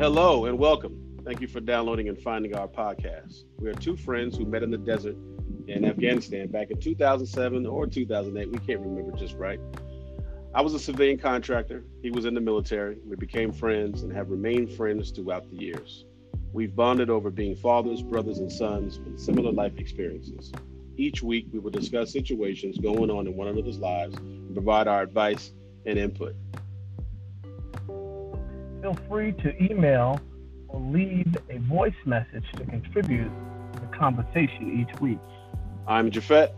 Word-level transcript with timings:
Hello 0.00 0.46
and 0.46 0.58
welcome. 0.58 0.98
Thank 1.26 1.42
you 1.42 1.46
for 1.46 1.60
downloading 1.60 2.08
and 2.08 2.18
finding 2.18 2.56
our 2.56 2.66
podcast. 2.66 3.44
We 3.58 3.68
are 3.68 3.74
two 3.74 3.98
friends 3.98 4.34
who 4.34 4.46
met 4.46 4.62
in 4.62 4.70
the 4.70 4.78
desert 4.78 5.14
in 5.66 5.84
Afghanistan 5.84 6.48
back 6.48 6.70
in 6.70 6.80
2007 6.80 7.66
or 7.66 7.86
2008. 7.86 8.50
We 8.50 8.58
can't 8.60 8.80
remember 8.80 9.14
just 9.14 9.34
right. 9.34 9.60
I 10.54 10.62
was 10.62 10.72
a 10.72 10.78
civilian 10.78 11.18
contractor. 11.18 11.84
He 12.00 12.10
was 12.10 12.24
in 12.24 12.32
the 12.32 12.40
military. 12.40 12.96
We 13.04 13.14
became 13.16 13.52
friends 13.52 14.02
and 14.02 14.10
have 14.14 14.30
remained 14.30 14.72
friends 14.72 15.10
throughout 15.10 15.50
the 15.50 15.58
years. 15.58 16.06
We've 16.54 16.74
bonded 16.74 17.10
over 17.10 17.30
being 17.30 17.54
fathers, 17.54 18.00
brothers, 18.00 18.38
and 18.38 18.50
sons 18.50 19.00
with 19.00 19.20
similar 19.20 19.52
life 19.52 19.76
experiences. 19.76 20.50
Each 20.96 21.22
week, 21.22 21.48
we 21.52 21.58
will 21.58 21.72
discuss 21.72 22.10
situations 22.10 22.78
going 22.78 23.10
on 23.10 23.26
in 23.26 23.36
one 23.36 23.48
another's 23.48 23.78
lives 23.78 24.16
and 24.16 24.54
provide 24.54 24.88
our 24.88 25.02
advice 25.02 25.52
and 25.84 25.98
input. 25.98 26.34
Feel 28.80 28.96
free 29.08 29.32
to 29.32 29.62
email 29.62 30.18
or 30.68 30.80
leave 30.80 31.36
a 31.50 31.58
voice 31.58 31.92
message 32.06 32.44
to 32.56 32.64
contribute 32.64 33.30
to 33.74 33.80
the 33.80 33.86
conversation 33.88 34.80
each 34.80 35.00
week. 35.00 35.18
I'm 35.86 36.10
Jafet, 36.10 36.52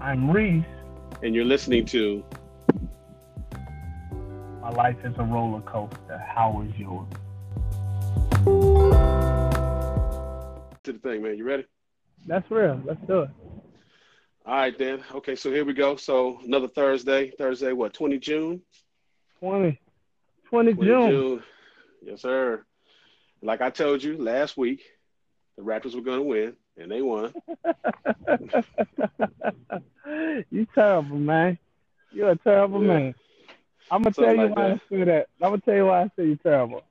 I'm 0.00 0.30
Reese. 0.30 0.64
and 1.22 1.34
you're 1.34 1.44
listening 1.44 1.84
to 1.86 2.24
My 4.60 4.70
life 4.70 4.96
is 5.04 5.14
a 5.18 5.22
roller 5.24 5.60
coaster. 5.62 6.18
How 6.18 6.62
is 6.68 6.76
yours? 6.78 7.06
to 10.84 10.92
the 10.92 10.98
thing, 10.98 11.22
man. 11.22 11.36
You 11.36 11.44
ready? 11.44 11.64
That's 12.26 12.50
real. 12.50 12.80
Let's 12.84 13.00
do 13.06 13.22
it. 13.22 13.30
All 14.46 14.54
right, 14.54 14.76
then. 14.78 15.02
Okay, 15.14 15.36
so 15.36 15.50
here 15.52 15.64
we 15.64 15.74
go. 15.74 15.96
So 15.96 16.40
another 16.44 16.68
Thursday. 16.68 17.30
Thursday, 17.38 17.72
what? 17.72 17.92
20 17.92 18.18
June. 18.18 18.62
20, 19.40 19.78
20 20.48 20.74
20 20.74 20.90
June. 21.10 21.42
Yes, 22.02 22.22
sir. 22.22 22.64
Like 23.42 23.60
I 23.60 23.70
told 23.70 24.02
you 24.02 24.16
last 24.22 24.56
week, 24.56 24.82
the 25.56 25.62
Raptors 25.62 25.94
were 25.94 26.00
going 26.02 26.18
to 26.18 26.24
win, 26.24 26.56
and 26.76 26.90
they 26.90 27.02
won. 27.02 27.32
you 30.50 30.66
terrible, 30.74 31.16
man. 31.16 31.58
You're 32.12 32.30
a 32.30 32.36
terrible 32.36 32.82
Yeah. 32.82 32.88
man. 32.88 33.14
I'm 33.90 34.02
gonna 34.02 34.14
Something 34.14 34.24
tell 34.24 34.34
you 34.36 34.48
like 34.48 34.56
why 34.56 34.68
that. 34.68 34.72
I 34.72 34.80
say 34.96 35.04
that. 35.04 35.26
I'm 35.40 35.50
gonna 35.50 35.60
tell 35.62 35.74
you 35.74 35.86
why 35.86 36.02
I 36.02 36.10
say 36.16 36.26
you're 36.26 36.36
terrible. 36.36 36.82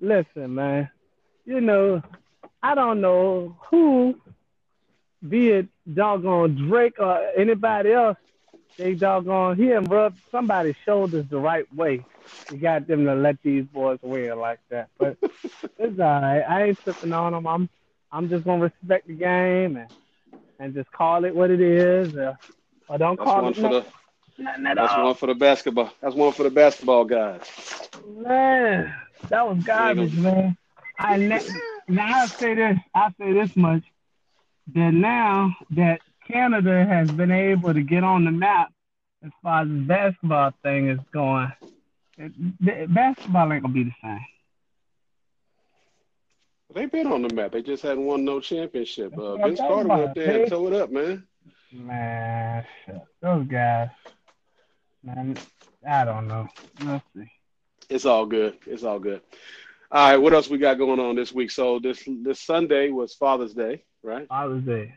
Listen, 0.00 0.54
man. 0.54 0.90
You 1.44 1.60
know, 1.60 2.02
I 2.62 2.74
don't 2.74 3.00
know 3.00 3.56
who, 3.70 4.20
be 5.28 5.50
it 5.50 5.66
doggone 5.92 6.68
Drake 6.68 6.98
or 6.98 7.18
anybody 7.36 7.92
else, 7.92 8.16
they 8.78 8.94
doggone 8.94 9.56
him 9.56 9.84
rub 9.84 10.14
somebody's 10.30 10.76
shoulders 10.84 11.26
the 11.30 11.38
right 11.38 11.66
way. 11.74 12.04
You 12.50 12.58
got 12.58 12.86
them 12.86 13.04
to 13.06 13.14
let 13.14 13.42
these 13.42 13.64
boys 13.64 13.98
win 14.02 14.38
like 14.38 14.60
that. 14.70 14.88
But 14.98 15.16
it's 15.78 15.98
all 16.00 16.22
right. 16.22 16.40
I 16.42 16.62
ain't 16.64 16.78
tripping 16.82 17.12
on 17.12 17.32
them. 17.32 17.46
I'm 17.46 17.68
I'm 18.12 18.28
just 18.28 18.44
gonna 18.44 18.62
respect 18.62 19.06
the 19.06 19.14
game 19.14 19.76
and 19.76 19.88
and 20.58 20.74
just 20.74 20.90
call 20.92 21.24
it 21.24 21.34
what 21.34 21.50
it 21.50 21.60
is. 21.60 22.14
Uh, 22.16 22.34
or, 22.88 22.94
or 22.94 22.98
don't 22.98 23.18
That's 23.18 23.26
call 23.26 23.42
one 23.42 23.52
it 23.52 23.56
for 23.56 23.60
nothing, 23.62 23.82
the. 23.82 23.86
nothing 24.38 24.66
at 24.66 24.78
That's 24.78 24.92
all. 24.92 25.04
one 25.06 25.14
for 25.14 25.26
the 25.26 25.34
basketball. 25.34 25.90
That's 26.00 26.14
one 26.14 26.32
for 26.32 26.42
the 26.44 26.50
basketball 26.50 27.04
guys. 27.04 27.42
Man, 28.06 28.94
that 29.28 29.46
was 29.48 29.58
garbage, 29.64 30.12
man. 30.14 30.56
I 30.98 31.16
ne- 31.16 31.40
now 31.88 32.22
I 32.24 32.26
say 32.26 32.54
this. 32.54 32.78
I 32.94 33.10
say 33.18 33.32
this 33.32 33.56
much 33.56 33.82
that 34.74 34.92
now 34.92 35.54
that 35.70 36.00
Canada 36.26 36.84
has 36.84 37.10
been 37.10 37.30
able 37.30 37.72
to 37.72 37.82
get 37.82 38.04
on 38.04 38.24
the 38.24 38.30
map 38.30 38.72
as 39.24 39.32
far 39.42 39.62
as 39.62 39.68
the 39.68 39.74
basketball 39.74 40.52
thing 40.62 40.88
is 40.88 40.98
going, 41.12 41.52
it, 42.18 42.32
the, 42.60 42.86
basketball 42.88 43.52
ain't 43.52 43.62
gonna 43.62 43.74
be 43.74 43.84
the 43.84 43.94
same. 44.02 44.24
They've 46.74 46.90
been 46.90 47.06
on 47.06 47.22
the 47.22 47.34
map. 47.34 47.52
They 47.52 47.62
just 47.62 47.82
hadn't 47.82 48.04
won 48.04 48.24
no 48.24 48.40
championship. 48.40 49.12
That's 49.12 49.22
Uh, 49.22 49.36
Vince 49.36 49.58
Carter 49.60 49.88
went 49.88 50.02
up 50.02 50.14
there 50.14 50.42
and 50.42 50.50
tore 50.50 50.72
it 50.72 50.74
up, 50.74 50.90
man. 50.90 51.26
Man, 51.72 52.64
those 53.20 53.46
guys, 53.46 53.88
man, 55.02 55.36
I 55.88 56.04
don't 56.04 56.28
know. 56.28 56.48
Let's 56.84 57.04
see. 57.14 57.30
It's 57.88 58.04
all 58.04 58.26
good. 58.26 58.58
It's 58.66 58.82
all 58.82 58.98
good. 58.98 59.20
All 59.90 60.10
right, 60.10 60.16
what 60.16 60.32
else 60.32 60.48
we 60.48 60.58
got 60.58 60.78
going 60.78 61.00
on 61.00 61.16
this 61.16 61.32
week? 61.32 61.50
So 61.50 61.78
this 61.78 62.02
this 62.22 62.40
Sunday 62.40 62.90
was 62.90 63.14
Father's 63.14 63.54
Day, 63.54 63.84
right? 64.02 64.26
Father's 64.28 64.64
Day. 64.64 64.94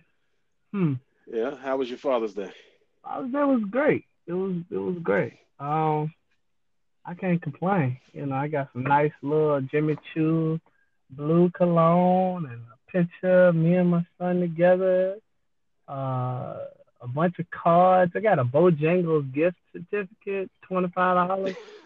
Hmm. 0.72 0.94
Yeah. 1.32 1.56
How 1.56 1.78
was 1.78 1.90
your 1.90 1.98
Father's 1.98 2.34
Day? 2.34 2.52
Father's 3.04 3.32
Day 3.32 3.44
was 3.44 3.64
great. 3.70 4.06
It 4.28 4.34
was 4.34 4.56
it 4.72 4.78
was 4.78 4.98
great. 5.02 5.34
Um, 5.60 6.14
I 7.06 7.14
can't 7.14 7.42
complain. 7.42 7.98
You 8.14 8.26
know, 8.28 8.36
I 8.36 8.48
got 8.48 8.70
some 8.74 8.84
nice 8.84 9.12
little 9.22 9.62
Jimmy 9.62 9.98
Choo 10.14 10.60
blue 11.12 11.50
cologne 11.52 12.46
and 12.46 12.62
a 12.62 12.92
picture 12.92 13.48
of 13.48 13.56
me 13.56 13.76
and 13.76 13.90
my 13.90 14.06
son 14.18 14.42
together. 14.42 15.18
Uh, 15.88 16.58
a 17.02 17.08
bunch 17.08 17.40
of 17.40 17.50
cards. 17.50 18.12
I 18.16 18.20
got 18.20 18.40
a 18.40 18.44
Bojangles 18.44 19.34
gift 19.34 19.58
certificate, 19.74 20.52
twenty 20.62 20.90
five 20.90 21.28
dollars. 21.28 21.56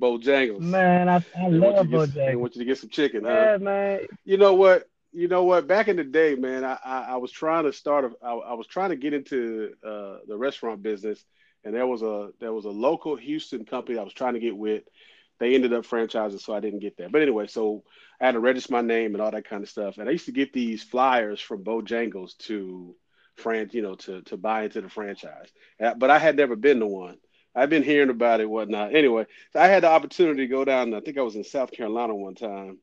Bojangles. 0.00 0.60
man, 0.60 1.08
I, 1.08 1.16
I 1.16 1.50
They 1.50 1.58
want, 1.58 1.76
love 1.76 1.90
you 1.90 2.00
to 2.00 2.06
get, 2.06 2.26
they 2.26 2.36
want 2.36 2.54
you 2.56 2.60
to 2.60 2.64
get 2.64 2.78
some 2.78 2.90
chicken, 2.90 3.24
huh? 3.24 3.30
Yeah, 3.30 3.56
man. 3.58 4.00
You 4.24 4.38
know 4.38 4.54
what? 4.54 4.88
You 5.12 5.28
know 5.28 5.44
what? 5.44 5.66
Back 5.66 5.88
in 5.88 5.96
the 5.96 6.04
day, 6.04 6.34
man, 6.34 6.64
I, 6.64 6.78
I, 6.84 7.02
I 7.10 7.16
was 7.16 7.30
trying 7.30 7.64
to 7.64 7.72
start. 7.72 8.04
A, 8.04 8.24
I, 8.24 8.32
I 8.32 8.54
was 8.54 8.66
trying 8.66 8.90
to 8.90 8.96
get 8.96 9.12
into 9.12 9.72
uh, 9.86 10.18
the 10.26 10.36
restaurant 10.36 10.82
business, 10.82 11.22
and 11.64 11.74
there 11.74 11.86
was 11.86 12.02
a 12.02 12.30
there 12.40 12.52
was 12.52 12.64
a 12.64 12.70
local 12.70 13.16
Houston 13.16 13.64
company 13.64 13.98
I 13.98 14.02
was 14.04 14.14
trying 14.14 14.34
to 14.34 14.40
get 14.40 14.56
with. 14.56 14.84
They 15.38 15.54
ended 15.54 15.72
up 15.72 15.84
franchising, 15.84 16.40
so 16.40 16.54
I 16.54 16.60
didn't 16.60 16.80
get 16.80 16.96
that. 16.96 17.12
But 17.12 17.22
anyway, 17.22 17.46
so 17.46 17.82
I 18.20 18.26
had 18.26 18.32
to 18.32 18.40
register 18.40 18.72
my 18.72 18.80
name 18.80 19.14
and 19.14 19.20
all 19.22 19.30
that 19.30 19.48
kind 19.48 19.62
of 19.62 19.68
stuff. 19.68 19.98
And 19.98 20.08
I 20.08 20.12
used 20.12 20.26
to 20.26 20.32
get 20.32 20.52
these 20.52 20.82
flyers 20.82 21.40
from 21.40 21.64
Bojangles 21.64 22.38
to 22.46 22.94
fran, 23.36 23.68
you 23.72 23.82
know, 23.82 23.96
to 23.96 24.22
to 24.22 24.36
buy 24.38 24.64
into 24.64 24.80
the 24.80 24.88
franchise. 24.88 25.50
Uh, 25.82 25.94
But 25.94 26.10
I 26.10 26.18
had 26.18 26.36
never 26.36 26.56
been 26.56 26.80
to 26.80 26.86
one. 26.86 27.18
I've 27.54 27.70
been 27.70 27.82
hearing 27.82 28.08
about 28.08 28.40
it, 28.40 28.48
whatnot. 28.48 28.94
Anyway, 28.94 29.26
so 29.52 29.60
I 29.60 29.66
had 29.66 29.82
the 29.82 29.90
opportunity 29.90 30.44
to 30.44 30.46
go 30.46 30.64
down. 30.64 30.94
I 30.94 31.00
think 31.00 31.18
I 31.18 31.22
was 31.22 31.36
in 31.36 31.44
South 31.44 31.70
Carolina 31.70 32.14
one 32.14 32.34
time, 32.34 32.78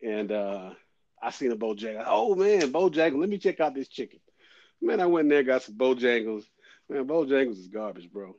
and 0.00 0.30
uh, 0.30 0.70
I 1.22 1.30
seen 1.30 1.52
a 1.52 1.56
Bojangles. 1.56 2.04
Oh 2.06 2.34
man, 2.34 2.72
Bojangles! 2.72 3.20
Let 3.20 3.28
me 3.28 3.38
check 3.38 3.60
out 3.60 3.74
this 3.74 3.88
chicken. 3.88 4.18
Man, 4.80 5.00
I 5.00 5.06
went 5.06 5.26
in 5.26 5.28
there, 5.28 5.44
got 5.44 5.62
some 5.62 5.76
Bojangles. 5.76 6.44
Man, 6.88 7.06
Bojangles 7.06 7.58
is 7.58 7.68
garbage, 7.68 8.10
bro. 8.12 8.34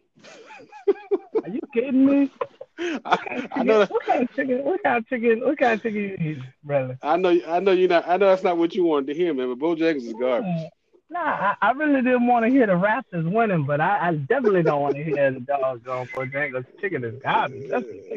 Are 1.44 1.50
you 1.50 1.62
kidding 1.74 2.06
me? 2.06 2.32
I, 3.06 3.48
I 3.54 3.64
know. 3.64 3.86
What 3.86 4.06
kind 4.06 4.24
of 4.24 4.36
chicken? 4.36 4.64
What 4.64 4.84
kind 4.84 4.98
of 4.98 5.08
chicken? 5.08 5.40
What 5.40 5.58
kind 5.58 5.74
of 5.74 5.82
chicken 5.82 6.02
you 6.02 6.18
eat, 6.20 6.38
brother? 6.64 6.98
I 7.02 7.16
know. 7.18 7.40
I 7.48 7.60
know 7.60 7.72
you're 7.72 7.88
not. 7.88 8.08
I 8.08 8.18
know 8.18 8.28
that's 8.28 8.44
not 8.44 8.58
what 8.58 8.76
you 8.76 8.84
wanted 8.84 9.08
to 9.08 9.14
hear, 9.14 9.34
man. 9.34 9.54
But 9.54 9.66
Bojangles 9.66 10.04
is 10.04 10.14
garbage. 10.14 10.70
Nah, 11.10 11.20
I, 11.20 11.56
I 11.62 11.72
really 11.72 12.02
didn't 12.02 12.26
want 12.26 12.46
to 12.46 12.52
hear 12.52 12.66
the 12.66 12.74
Raptors 12.74 13.32
winning, 13.32 13.66
but 13.66 13.80
I, 13.80 14.10
I 14.10 14.16
definitely 14.16 14.64
don't 14.64 14.82
want 14.82 14.96
to 14.96 15.04
hear 15.04 15.32
the 15.32 15.42
doggone 15.42 16.08
Bojangles 16.08 16.66
chicken 16.82 17.04
is 17.04 17.22
garbage. 17.22 17.70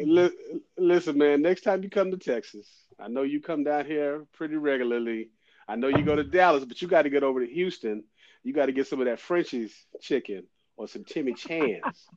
Li- 0.03 0.59
listen, 0.77 1.17
man. 1.17 1.41
Next 1.41 1.61
time 1.61 1.83
you 1.83 1.89
come 1.89 2.11
to 2.11 2.17
Texas, 2.17 2.67
I 2.99 3.07
know 3.07 3.21
you 3.21 3.39
come 3.39 3.63
down 3.63 3.85
here 3.85 4.25
pretty 4.33 4.55
regularly. 4.55 5.29
I 5.67 5.75
know 5.75 5.89
you 5.89 6.03
go 6.03 6.15
to 6.15 6.23
Dallas, 6.23 6.65
but 6.65 6.81
you 6.81 6.87
got 6.87 7.03
to 7.03 7.09
get 7.09 7.23
over 7.23 7.45
to 7.45 7.51
Houston. 7.51 8.03
You 8.43 8.53
got 8.53 8.67
to 8.67 8.71
get 8.71 8.87
some 8.87 8.99
of 8.99 9.05
that 9.05 9.19
Frenchy's 9.19 9.73
chicken 10.01 10.43
or 10.77 10.87
some 10.87 11.03
Timmy 11.03 11.33
Chan's. 11.33 12.07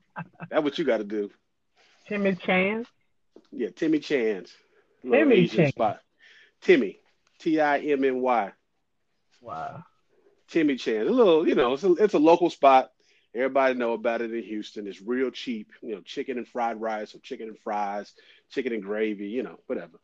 That's 0.48 0.62
what 0.62 0.78
you 0.78 0.84
got 0.84 0.98
to 0.98 1.04
do. 1.04 1.30
Timmy 2.06 2.36
Chan. 2.36 2.86
Yeah, 3.50 3.68
Timmy 3.74 3.98
Chan's. 3.98 4.52
Timmy 5.02 5.48
Chan. 5.48 5.72
spot. 5.72 6.00
Timmy. 6.60 6.98
T 7.40 7.60
I 7.60 7.78
M 7.78 8.04
N 8.04 8.20
Y. 8.20 8.52
Wow. 9.40 9.84
Timmy 10.50 10.76
Chan. 10.76 11.06
A 11.06 11.10
little, 11.10 11.46
you 11.48 11.54
know, 11.54 11.74
it's 11.74 11.84
a, 11.84 11.92
it's 11.94 12.14
a 12.14 12.18
local 12.18 12.50
spot. 12.50 12.90
Everybody 13.34 13.74
know 13.74 13.92
about 13.92 14.22
it 14.22 14.32
in 14.34 14.42
Houston. 14.42 14.86
It's 14.88 15.00
real 15.00 15.30
cheap. 15.30 15.70
You 15.82 15.94
know, 15.94 16.00
chicken 16.00 16.36
and 16.38 16.48
fried 16.48 16.80
rice 16.80 17.14
or 17.14 17.18
chicken 17.20 17.48
and 17.48 17.58
fries, 17.58 18.12
chicken 18.50 18.72
and 18.72 18.82
gravy, 18.82 19.28
you 19.28 19.42
know, 19.44 19.58
whatever. 19.66 19.98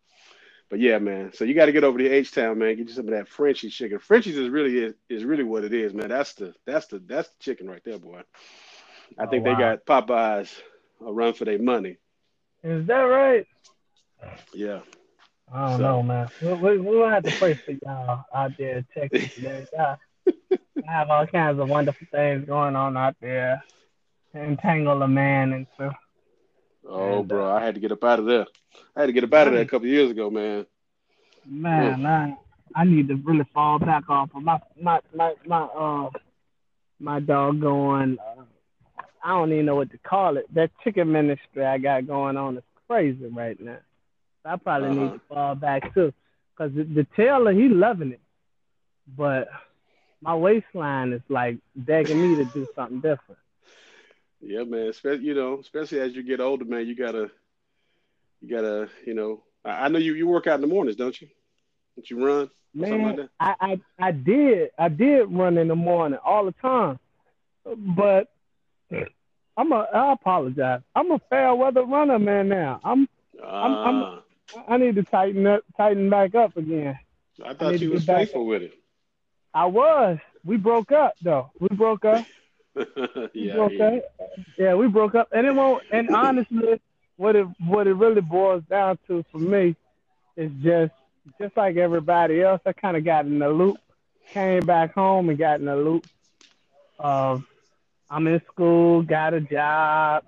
But 0.71 0.81
yeah, 0.81 0.99
man. 0.99 1.33
So 1.33 1.45
you 1.45 1.55
got 1.55 1.67
to 1.67 1.73
get 1.73 1.85
over 1.85 1.99
to 1.99 2.09
H 2.09 2.33
Town, 2.33 2.59
man. 2.59 2.77
Get 2.77 2.89
you 2.89 2.95
some 2.95 3.07
of 3.09 3.15
that 3.15 3.29
Frenchy 3.29 3.69
chicken. 3.71 3.99
Frenchy's 3.99 4.37
is 4.37 4.49
really 4.49 4.79
is, 4.79 4.95
is 5.09 5.25
really 5.25 5.45
what 5.45 5.65
it 5.65 5.73
is, 5.75 5.93
man. 5.95 6.09
That's 6.09 6.35
the 6.35 6.55
that's 6.67 6.87
the 6.87 6.99
that's 7.01 7.29
the 7.29 7.35
chicken 7.41 7.69
right 7.69 7.83
there, 7.85 7.99
boy. 7.99 8.23
I 9.19 9.25
Oh, 9.25 9.27
think 9.29 9.45
wow. 9.45 9.55
they 9.55 9.61
got 9.61 9.87
Popeyes 10.07 10.53
a 11.05 11.13
run 11.13 11.35
for 11.35 11.45
their 11.45 11.59
money. 11.61 11.99
Is 12.65 12.87
that 12.87 12.95
right? 13.03 13.47
Yeah. 14.55 14.81
I 15.53 15.69
don't 15.69 15.79
So- 15.79 15.83
know, 15.83 16.03
man. 16.03 16.29
We, 16.43 16.53
we, 16.55 16.79
we'll 16.79 17.09
have 17.09 17.23
to 17.25 17.31
pray 17.33 17.55
for 17.55 17.73
y'all 17.85 18.25
out 18.35 18.53
there 18.59 18.79
in 18.79 18.87
Texas, 18.93 19.39
man. 19.39 19.67
Y'all 19.77 19.97
have 20.89 21.11
all 21.11 21.27
kinds 21.27 21.59
of 21.61 21.69
wonderful 21.69 22.07
things 22.11 22.47
going 22.47 22.77
on 22.77 22.97
out 22.97 23.17
there. 23.21 23.63
Entangle 24.35 25.03
a 25.03 25.09
man 25.09 25.53
and 25.53 25.67
into. 25.79 25.95
Oh, 26.89 27.23
And, 27.23 27.25
bro, 27.25 27.51
I 27.55 27.65
had 27.65 27.75
to 27.75 27.81
get 27.81 27.93
up 27.93 28.05
out 28.05 28.19
of 28.21 28.27
there. 28.27 28.47
I 28.97 29.01
had 29.01 29.07
to 29.07 29.13
get 29.13 29.25
up 29.25 29.33
out 29.33 29.49
of 29.49 29.53
there 29.55 29.63
a 29.63 29.67
couple 29.67 29.89
years 29.89 30.11
ago, 30.11 30.31
man. 30.31 30.67
Man, 31.47 32.07
I, 32.07 32.37
I 32.75 32.85
need 32.85 33.09
to 33.09 33.17
really 33.17 33.47
fall 33.55 33.79
back 33.79 34.09
off 34.09 34.31
of 34.35 34.43
my 34.43 34.59
my 34.81 35.01
my 35.15 35.35
my 35.47 35.63
uh 35.63 36.11
my 36.99 37.21
doggone 37.21 38.19
uh, 38.19 38.43
I 39.25 39.29
don't 39.31 39.53
even 39.53 39.67
know 39.67 39.77
what 39.77 39.91
to 39.93 39.99
call 39.99 40.37
it. 40.37 40.47
That 40.55 40.71
chicken 40.85 41.11
ministry 41.13 41.65
I 41.65 41.79
got 41.79 42.07
going 42.07 42.37
on 42.37 42.57
is 42.59 42.65
crazy 42.87 43.27
right 43.27 43.59
now. 43.61 43.79
So 44.43 44.51
I 44.51 44.57
probably 44.57 44.91
Uh-huh. 44.91 44.99
need 44.99 45.13
to 45.13 45.21
fall 45.29 45.55
back 45.55 45.93
too, 45.95 46.13
cause 46.57 46.71
the, 46.75 46.85
the 46.85 47.07
Taylor 47.17 47.53
he 47.53 47.69
loving 47.69 48.13
it, 48.13 48.21
but 49.17 49.49
my 50.23 50.35
waistline 50.35 51.13
is 51.13 51.23
like 51.29 51.59
begging 51.75 52.21
me 52.21 52.37
to 52.37 52.45
do 52.45 52.67
something 52.75 53.01
different. 53.01 53.39
Yeah, 54.41 54.65
man. 54.65 54.89
Especially 54.89 55.25
you 55.25 55.35
know, 55.35 55.59
especially 55.61 56.01
as 56.01 56.15
you 56.15 56.23
get 56.23 56.41
older, 56.41 56.65
man, 56.65 56.87
you 56.87 56.95
gotta, 56.97 57.31
you 58.41 58.49
gotta, 58.49 58.89
you 59.07 59.15
know. 59.15 59.43
I, 59.65 59.85
I 59.85 59.89
know 59.89 59.99
you 59.99 60.15
you 60.15 60.27
work 60.27 60.47
out 60.47 60.57
in 60.57 60.61
the 60.61 60.67
mornings, 60.67 60.97
don't 60.97 61.21
you? 61.21 61.29
Don't 61.97 62.11
you 62.11 62.25
run? 62.25 62.51
Like 62.75 62.91
Man, 62.91 63.17
that? 63.17 63.29
I, 63.41 63.55
I 63.61 63.81
I 63.99 64.13
did 64.13 64.71
I 64.79 64.89
did 64.89 65.33
run 65.33 65.57
in 65.57 65.69
the 65.69 65.75
morning 65.77 66.19
all 66.25 66.45
the 66.45 66.53
time, 66.53 66.99
but 67.65 68.29
I'm 69.57 69.73
a 69.73 69.87
I 69.93 70.13
apologize. 70.13 70.83
I'm 70.95 71.11
a 71.11 71.19
fair 71.31 71.55
weather 71.55 71.85
runner, 71.85 72.19
man. 72.19 72.49
Now 72.49 72.81
I'm 72.85 73.09
I'm- 73.43 74.03
Ah, 74.05 74.23
I 74.69 74.77
need 74.77 74.95
to 74.97 75.03
tighten 75.03 75.47
up 75.47 75.63
tighten 75.77 76.09
back 76.11 76.35
up 76.35 76.57
again. 76.57 76.99
I 77.43 77.51
I 77.51 77.55
thought 77.55 77.73
need 77.73 77.81
you 77.83 77.91
was 77.93 78.05
faithful 78.05 78.47
with 78.47 78.63
I 79.57 79.65
was. 79.65 80.19
We 80.45 80.59
broke 80.59 80.93
up 80.93 81.15
though. 81.23 81.51
We 81.59 81.69
broke 81.75 82.05
up. 82.05 82.27
We 82.77 83.49
yeah, 83.49 83.55
broke 83.55 83.73
you. 83.73 83.85
up. 83.85 84.29
Yeah, 84.59 84.75
we 84.75 84.87
broke 84.87 85.15
up, 85.15 85.29
and 85.33 85.47
it 85.47 85.53
won't. 85.55 85.83
And 85.91 86.11
honestly, 86.11 86.79
what 87.17 87.37
it 87.37 87.47
what 87.67 87.87
it 87.87 87.95
really 87.95 88.21
boils 88.21 88.63
down 88.69 88.99
to 89.09 89.25
for 89.33 89.39
me 89.39 89.75
is 90.37 90.51
just 90.63 90.93
just 91.41 91.57
like 91.57 91.77
everybody 91.77 92.43
else. 92.43 92.61
I 92.67 92.73
kind 92.75 92.99
of 92.99 93.05
got 93.07 93.25
in 93.25 93.39
the 93.39 93.49
loop, 93.49 93.79
came 94.35 94.67
back 94.67 94.93
home 94.95 95.31
and 95.31 95.39
got 95.39 95.59
in 95.61 95.67
the 95.67 95.77
loop 95.77 96.05
of 96.99 97.43
I'm 98.11 98.27
in 98.27 98.43
school, 98.53 99.03
got 99.03 99.33
a 99.33 99.41
job, 99.41 100.25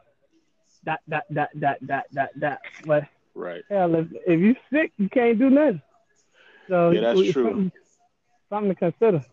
that 0.84 1.00
that 1.08 1.25
that 1.30 1.50
that 1.56 1.78
that 1.82 2.06
that 2.12 2.30
that. 2.40 2.60
But 2.86 3.04
Right. 3.34 3.62
hell, 3.69 3.94
if 3.94 4.06
if 4.26 4.40
you 4.40 4.54
sick, 4.72 4.92
you 4.96 5.10
can't 5.10 5.38
do 5.38 5.50
nothing. 5.50 5.82
So 6.70 6.90
Yeah, 6.92 7.00
that's 7.02 7.20
it's 7.20 7.32
true. 7.32 7.70
Something, 8.48 8.70
to 8.70 8.74
consider. 8.74 9.24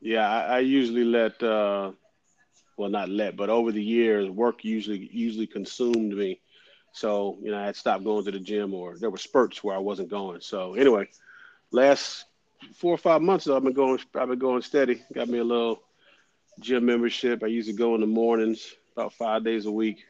Yeah, 0.00 0.28
I, 0.28 0.56
I 0.56 0.58
usually 0.60 1.04
let, 1.04 1.42
uh, 1.42 1.92
well, 2.76 2.88
not 2.88 3.08
let, 3.08 3.36
but 3.36 3.50
over 3.50 3.72
the 3.72 3.82
years, 3.82 4.30
work 4.30 4.64
usually 4.64 5.08
usually 5.12 5.46
consumed 5.46 6.16
me. 6.16 6.40
So 6.92 7.38
you 7.42 7.50
know, 7.50 7.58
I 7.58 7.66
had 7.66 7.76
stopped 7.76 8.04
going 8.04 8.24
to 8.24 8.30
the 8.30 8.38
gym, 8.38 8.72
or 8.72 8.96
there 8.98 9.10
were 9.10 9.18
spurts 9.18 9.62
where 9.62 9.74
I 9.74 9.80
wasn't 9.80 10.08
going. 10.08 10.40
So 10.40 10.74
anyway, 10.74 11.08
last 11.70 12.24
four 12.74 12.94
or 12.94 12.98
five 12.98 13.22
months, 13.22 13.48
I've 13.48 13.62
been 13.62 13.72
going. 13.72 14.00
I've 14.14 14.28
been 14.28 14.38
going 14.38 14.62
steady. 14.62 15.02
Got 15.12 15.28
me 15.28 15.38
a 15.38 15.44
little 15.44 15.82
gym 16.60 16.86
membership. 16.86 17.42
I 17.42 17.48
usually 17.48 17.76
go 17.76 17.94
in 17.94 18.00
the 18.00 18.06
mornings, 18.06 18.74
about 18.96 19.12
five 19.12 19.44
days 19.44 19.66
a 19.66 19.70
week. 19.72 20.04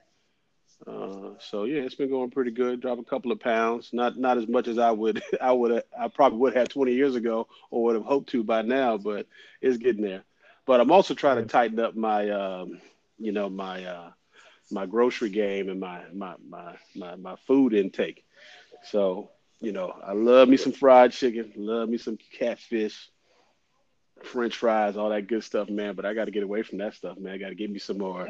Uh, 0.86 1.30
so 1.40 1.64
yeah, 1.64 1.82
it's 1.82 1.94
been 1.94 2.10
going 2.10 2.30
pretty 2.30 2.50
good. 2.50 2.80
Drop 2.80 2.98
a 2.98 3.04
couple 3.04 3.32
of 3.32 3.40
pounds, 3.40 3.90
not 3.92 4.16
not 4.16 4.38
as 4.38 4.46
much 4.46 4.68
as 4.68 4.78
I 4.78 4.90
would 4.90 5.22
I 5.40 5.52
would 5.52 5.82
I 5.98 6.08
probably 6.08 6.38
would 6.38 6.56
have 6.56 6.68
20 6.68 6.92
years 6.92 7.16
ago 7.16 7.48
or 7.70 7.84
would 7.84 7.96
have 7.96 8.04
hoped 8.04 8.30
to 8.30 8.44
by 8.44 8.62
now, 8.62 8.96
but 8.96 9.26
it's 9.60 9.76
getting 9.76 10.02
there. 10.02 10.24
But 10.66 10.80
I'm 10.80 10.92
also 10.92 11.14
trying 11.14 11.36
to 11.36 11.46
tighten 11.46 11.80
up 11.80 11.96
my 11.96 12.30
um, 12.30 12.80
you 13.18 13.32
know 13.32 13.48
my 13.48 13.84
uh, 13.84 14.10
my 14.70 14.86
grocery 14.86 15.30
game 15.30 15.68
and 15.68 15.80
my 15.80 16.02
my 16.12 16.34
my 16.48 16.76
my, 16.94 17.16
my 17.16 17.36
food 17.46 17.74
intake. 17.74 18.24
So 18.84 19.30
you 19.60 19.72
know 19.72 19.92
I 20.04 20.12
love 20.12 20.48
me 20.48 20.56
some 20.56 20.72
fried 20.72 21.12
chicken, 21.12 21.52
love 21.56 21.88
me 21.88 21.98
some 21.98 22.18
catfish, 22.38 23.10
French 24.22 24.56
fries, 24.56 24.96
all 24.96 25.10
that 25.10 25.26
good 25.26 25.42
stuff, 25.42 25.68
man. 25.68 25.94
But 25.94 26.04
I 26.04 26.14
got 26.14 26.26
to 26.26 26.30
get 26.30 26.44
away 26.44 26.62
from 26.62 26.78
that 26.78 26.94
stuff, 26.94 27.18
man. 27.18 27.32
I 27.32 27.38
got 27.38 27.48
to 27.48 27.56
give 27.56 27.70
me 27.70 27.80
some 27.80 27.98
more 27.98 28.28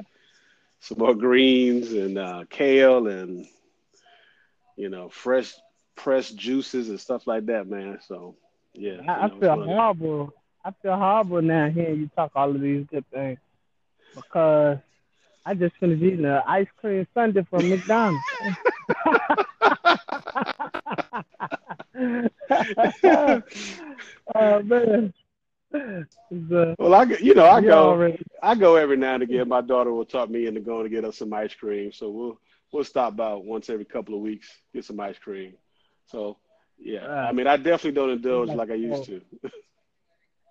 some 0.80 0.98
more 0.98 1.14
greens 1.14 1.92
and 1.92 2.19
uh, 2.19 2.44
kale 2.50 3.06
and 3.08 3.46
you 4.76 4.88
know 4.88 5.08
fresh 5.08 5.54
pressed 5.96 6.36
juices 6.36 6.88
and 6.88 7.00
stuff 7.00 7.26
like 7.26 7.46
that, 7.46 7.69
man. 7.69 7.98
So 8.06 8.36
yeah, 8.75 8.98
I, 9.08 9.12
I 9.12 9.22
you 9.25 9.28
know, 9.28 9.34
it's 9.34 9.40
feel 9.40 9.50
one 9.50 9.58
of 9.60 9.66
the- 9.66 9.75
horrible. 9.75 10.32
I 10.64 10.70
feel 10.82 10.96
horrible 10.96 11.42
now 11.42 11.70
hearing 11.70 12.00
you 12.00 12.10
talk 12.16 12.32
all 12.34 12.50
of 12.50 12.60
these 12.60 12.86
good 12.90 13.04
things 13.12 13.38
because 14.14 14.78
I 15.46 15.54
just 15.54 15.76
finished 15.76 16.02
eating 16.02 16.25
an 16.25 16.42
ice 16.46 16.66
cream 16.80 17.06
sundae 17.14 17.44
from 17.48 17.69
McDonald's. 17.70 18.22
oh 24.34 24.62
man. 24.62 25.12
Uh, 25.75 26.03
Well, 26.79 26.94
I 26.94 27.03
you 27.20 27.35
know 27.35 27.44
I 27.47 27.61
go 27.61 27.88
already- 27.91 28.23
I 28.43 28.55
go 28.55 28.76
every 28.76 28.97
now 28.97 29.15
and 29.15 29.23
again. 29.23 29.49
My 29.49 29.61
daughter 29.61 29.93
will 29.93 30.05
talk 30.06 30.31
me 30.31 30.47
into 30.47 30.61
going 30.61 30.85
to 30.85 30.88
get 30.88 31.05
us 31.05 31.19
some 31.19 31.32
ice 31.32 31.55
cream, 31.55 31.93
so 31.93 32.11
we'll 32.11 32.41
we'll 32.73 32.85
stop 32.85 33.17
by 33.17 33.35
once 33.35 33.69
every 33.70 33.85
couple 33.85 34.15
of 34.15 34.20
weeks 34.20 34.49
get 34.75 34.85
some 34.85 35.00
ice 35.00 35.19
cream. 35.19 35.55
So 36.06 36.38
yeah, 36.79 37.06
I 37.06 37.32
mean 37.32 37.47
I 37.47 37.56
definitely 37.56 37.93
don't 37.93 38.11
indulge 38.11 38.49
like 38.50 38.70
I 38.70 38.75
used 38.75 39.05
to. 39.05 39.20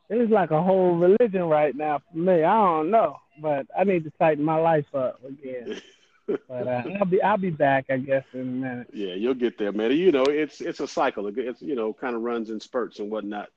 it's 0.09 0.31
like 0.31 0.51
a 0.51 0.61
whole 0.61 0.95
religion 0.95 1.43
right 1.43 1.75
now 1.75 1.99
for 2.11 2.17
me. 2.17 2.43
I 2.43 2.53
don't 2.65 2.91
know, 2.91 3.17
but 3.41 3.65
I 3.77 3.83
need 3.83 4.03
to 4.05 4.11
tighten 4.11 4.43
my 4.43 4.57
life 4.57 4.93
up 4.93 5.19
again. 5.25 5.81
But 6.27 6.67
uh, 6.67 6.83
I'll 6.99 7.05
be 7.05 7.21
I'll 7.21 7.37
be 7.37 7.49
back, 7.49 7.85
I 7.89 7.97
guess, 7.97 8.23
in 8.33 8.41
a 8.41 8.43
minute. 8.43 8.89
Yeah, 8.93 9.13
you'll 9.15 9.33
get 9.33 9.57
there, 9.57 9.71
man. 9.71 9.91
You 9.91 10.11
know, 10.11 10.25
it's 10.25 10.61
it's 10.61 10.79
a 10.79 10.87
cycle. 10.87 11.27
It's 11.35 11.61
you 11.61 11.75
know, 11.75 11.93
kind 11.93 12.15
of 12.15 12.21
runs 12.21 12.49
in 12.49 12.59
spurts 12.59 12.99
and 12.99 13.09
whatnot. 13.09 13.49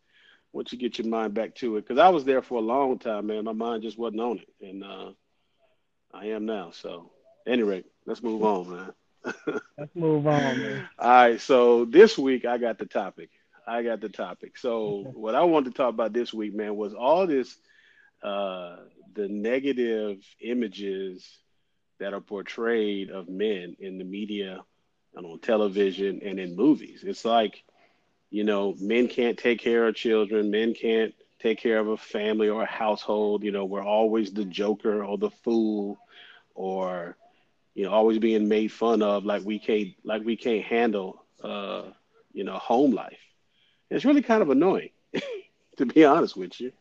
Once 0.53 0.73
you 0.73 0.79
get 0.79 0.99
your 0.99 1.07
mind 1.07 1.35
back 1.35 1.55
to 1.57 1.77
it, 1.77 1.83
because 1.87 1.99
I 1.99 2.09
was 2.09 2.25
there 2.25 2.43
for 2.43 2.59
a 2.59 2.63
long 2.63 2.99
time, 2.99 3.27
man. 3.27 3.45
My 3.45 3.53
mind 3.53 3.83
just 3.83 3.99
wasn't 3.99 4.21
on 4.21 4.39
it, 4.39 4.49
and 4.61 4.83
uh, 4.85 5.13
I 6.13 6.27
am 6.27 6.47
now. 6.47 6.71
So, 6.71 7.11
any 7.47 7.63
rate, 7.63 7.87
let's 8.07 8.23
move 8.23 8.43
on, 8.43 8.71
man. 8.71 8.93
Let's 9.79 9.95
move 9.95 10.27
on, 10.27 10.61
man. 10.61 10.89
All 10.99 11.09
right. 11.09 11.41
So 11.41 11.85
this 11.85 12.17
week 12.17 12.45
I 12.47 12.59
got 12.59 12.79
the 12.79 12.87
topic. 12.87 13.31
I 13.67 13.83
got 13.83 14.01
the 14.01 14.09
topic. 14.09 14.57
So 14.57 15.09
what 15.13 15.35
I 15.35 15.43
wanted 15.43 15.71
to 15.71 15.77
talk 15.77 15.91
about 15.91 16.13
this 16.13 16.33
week, 16.33 16.55
man, 16.55 16.77
was 16.77 16.95
all 16.95 17.27
this 17.27 17.57
uh 18.23 18.77
the 19.15 19.29
negative 19.29 20.19
images 20.41 21.27
that 21.99 22.15
are 22.15 22.21
portrayed 22.21 23.11
of 23.11 23.29
men 23.29 23.77
in 23.79 23.99
the 23.99 24.05
media 24.05 24.61
and 25.15 25.27
on 25.27 25.39
television 25.41 26.21
and 26.25 26.41
in 26.41 26.57
movies. 26.57 27.05
It's 27.07 27.25
like, 27.25 27.63
you 28.31 28.45
know, 28.45 28.75
men 28.81 29.09
can't 29.09 29.39
take 29.39 29.61
care 29.61 29.87
of 29.87 29.95
children, 29.95 30.51
men 30.51 30.75
can't 30.75 31.15
take 31.41 31.59
care 31.59 31.79
of 31.79 31.89
a 31.89 31.97
family 31.97 32.49
or 32.49 32.63
a 32.63 32.67
household, 32.67 33.43
you 33.43 33.51
know, 33.51 33.65
we're 33.65 33.85
always 33.85 34.33
the 34.33 34.45
joker 34.45 35.05
or 35.05 35.19
the 35.19 35.31
fool 35.31 35.99
or 36.55 37.17
you 37.75 37.85
know, 37.85 37.93
always 37.93 38.19
being 38.19 38.49
made 38.49 38.71
fun 38.73 39.03
of 39.03 39.25
like 39.25 39.45
we 39.45 39.59
can't 39.59 39.89
like 40.05 40.23
we 40.25 40.37
can't 40.37 40.65
handle 40.65 41.25
uh, 41.43 41.85
you 42.33 42.45
know, 42.45 42.59
home 42.59 42.93
life. 42.93 43.19
It's 43.91 44.05
really 44.05 44.23
kind 44.23 44.43
of 44.43 44.51
annoying, 44.51 44.91
to 45.77 45.87
be 45.87 46.05
honest 46.05 46.37
with 46.37 46.61
you. 46.61 46.73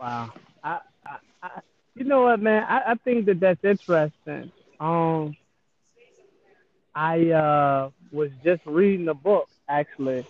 Wow. 0.00 0.32
I, 0.62 0.80
I, 1.06 1.16
I 1.42 1.50
you 1.94 2.04
know 2.04 2.22
what, 2.22 2.40
man? 2.40 2.64
I, 2.68 2.92
I 2.92 2.94
think 2.96 3.26
that 3.26 3.40
that's 3.40 3.64
interesting. 3.64 4.52
Um, 4.80 5.36
I 6.94 7.30
uh 7.30 7.90
was 8.10 8.30
just 8.44 8.60
reading 8.66 9.08
a 9.08 9.14
book 9.14 9.48
actually 9.80 10.26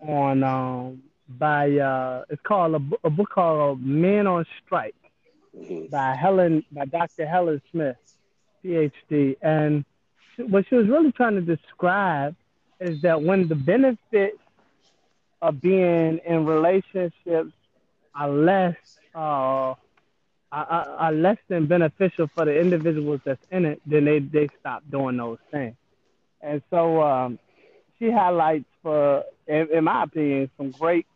on 0.00 0.42
um 0.42 1.02
by 1.28 1.70
uh 1.78 2.24
it's 2.30 2.42
called 2.42 2.74
a, 2.74 2.82
a 3.06 3.10
book 3.10 3.30
called 3.30 3.80
Men 3.84 4.26
on 4.26 4.44
Strike 4.64 4.94
Mhm. 5.56 5.90
by 5.90 6.14
Helen 6.14 6.64
by 6.72 6.84
Dr. 6.86 7.26
Helen 7.26 7.60
Smith, 7.70 7.96
PhD, 8.64 9.36
and 9.42 9.84
she- 10.36 10.44
what 10.44 10.64
she 10.68 10.76
was 10.76 10.88
really 10.88 11.12
trying 11.12 11.34
to 11.34 11.40
describe 11.56 12.34
is 12.80 13.02
that 13.02 13.20
when 13.20 13.48
the 13.48 13.56
benefits 13.56 14.38
of 15.42 15.60
being 15.60 16.18
in 16.26 16.46
relationships 16.46 17.52
are 18.14 18.28
less 18.30 18.76
uh, 19.14 19.74
are, 20.52 20.66
are 20.76 20.88
are 21.04 21.12
less 21.12 21.38
than 21.48 21.66
beneficial 21.66 22.28
for 22.34 22.44
the 22.44 22.58
individuals 22.58 23.20
that's 23.24 23.42
in 23.50 23.64
it, 23.64 23.80
then 23.86 24.04
they 24.04 24.20
they 24.20 24.48
stop 24.60 24.82
doing 24.90 25.16
those 25.16 25.38
things. 25.50 25.76
And 26.40 26.62
so 26.70 27.02
um, 27.02 27.38
she 27.98 28.10
highlights, 28.10 28.69
for 28.82 29.24
in, 29.46 29.68
in 29.72 29.84
my 29.84 30.04
opinion, 30.04 30.50
some 30.56 30.70
great 30.70 31.06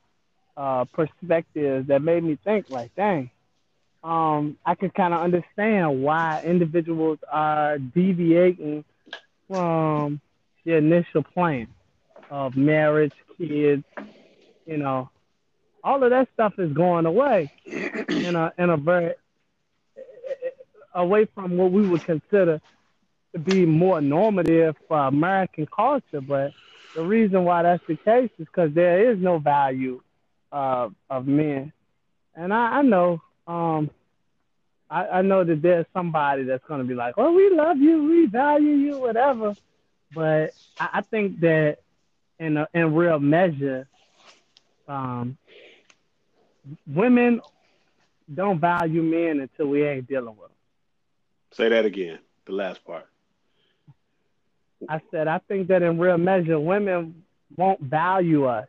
uh, 0.57 0.85
perspectives 0.87 1.89
that 1.89 2.03
made 2.03 2.23
me 2.23 2.39
think 2.45 2.67
like, 2.69 2.95
dang, 2.95 3.31
um, 4.03 4.59
I 4.65 4.75
can 4.75 4.91
kind 4.91 5.15
of 5.15 5.21
understand 5.21 6.03
why 6.03 6.43
individuals 6.45 7.19
are 7.31 7.79
deviating 7.79 8.85
from 9.49 10.21
the 10.65 10.77
initial 10.77 11.23
plan 11.23 11.69
of 12.31 12.57
marriage, 12.57 13.13
kids, 13.39 13.85
you 14.67 14.77
know, 14.77 15.11
all 15.83 16.03
of 16.03 16.11
that 16.11 16.29
stuff 16.35 16.55
is 16.59 16.73
going 16.73 17.07
away 17.07 17.51
in 17.67 18.35
a 18.37 18.53
in 18.59 18.71
a 18.71 18.77
very 18.77 19.15
away 20.95 21.27
from 21.35 21.57
what 21.57 21.73
we 21.73 21.87
would 21.87 22.05
consider 22.05 22.61
to 23.33 23.39
be 23.39 23.67
more 23.67 24.01
normative 24.01 24.77
for 24.89 24.99
American 24.99 25.67
culture. 25.67 26.21
But 26.21 26.53
the 26.95 27.03
reason 27.03 27.45
why 27.45 27.63
that's 27.63 27.85
the 27.87 27.97
case 27.97 28.31
is 28.39 28.47
because 28.47 28.73
there 28.75 29.11
is 29.11 29.19
no 29.19 29.39
value 29.39 30.01
uh, 30.53 30.89
of 31.11 31.27
men, 31.27 31.73
and 32.35 32.53
I, 32.53 32.79
I 32.79 32.83
know 32.83 33.21
um, 33.47 33.91
I, 34.91 35.07
I 35.07 35.23
know 35.23 35.45
that 35.45 35.63
there's 35.63 35.87
somebody 35.93 36.45
that's 36.45 36.65
gonna 36.67 36.85
be 36.85 36.95
like, 36.95 37.17
"Well, 37.17 37.35
we 37.35 37.51
love 37.51 37.79
you, 37.79 38.05
we 38.05 38.27
value 38.27 38.75
you, 38.75 38.99
whatever." 38.99 39.55
But 40.15 40.51
I, 40.79 40.89
I 40.95 41.01
think 41.01 41.41
that 41.41 41.79
in 42.39 42.57
a, 42.57 42.69
in 42.75 42.95
real 42.95 43.19
measure, 43.19 43.89
um, 44.87 45.37
women 46.87 47.41
don't 48.33 48.61
value 48.61 49.03
men 49.03 49.41
until 49.41 49.67
we 49.67 49.85
ain't 49.85 50.07
dealing 50.09 50.37
with 50.37 50.49
them. 50.49 50.51
Say 51.53 51.69
that 51.69 51.85
again. 51.85 52.19
The 52.47 52.53
last 52.53 52.85
part. 52.85 53.07
I 54.89 55.01
said 55.11 55.29
I 55.29 55.39
think 55.39 55.69
that 55.69 55.83
in 55.83 55.99
real 55.99 56.19
measure, 56.19 56.59
women 56.59 57.25
won't 57.57 57.81
value 57.81 58.45
us 58.47 58.69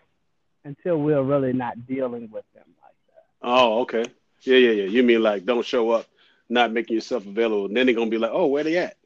until 0.64 0.98
we're 0.98 1.22
really 1.22 1.54
not 1.54 1.86
dealing 1.88 2.30
with 2.32 2.46
them 2.54 2.66
like 2.82 2.96
that. 3.08 3.24
Oh, 3.42 3.82
okay. 3.82 4.06
Yeah, 4.42 4.58
yeah, 4.58 4.72
yeah. 4.72 4.86
You 4.86 5.04
mean 5.04 5.22
like 5.22 5.46
don't 5.46 5.66
show 5.66 5.92
up, 5.92 6.06
not 6.50 6.72
making 6.72 6.96
yourself 6.96 7.26
available, 7.26 7.66
and 7.66 7.78
then 7.78 7.86
they're 7.86 7.96
gonna 7.96 8.10
be 8.10 8.18
like, 8.18 8.32
oh, 8.34 8.48
where 8.48 8.64
they 8.64 8.78
at? 8.78 8.98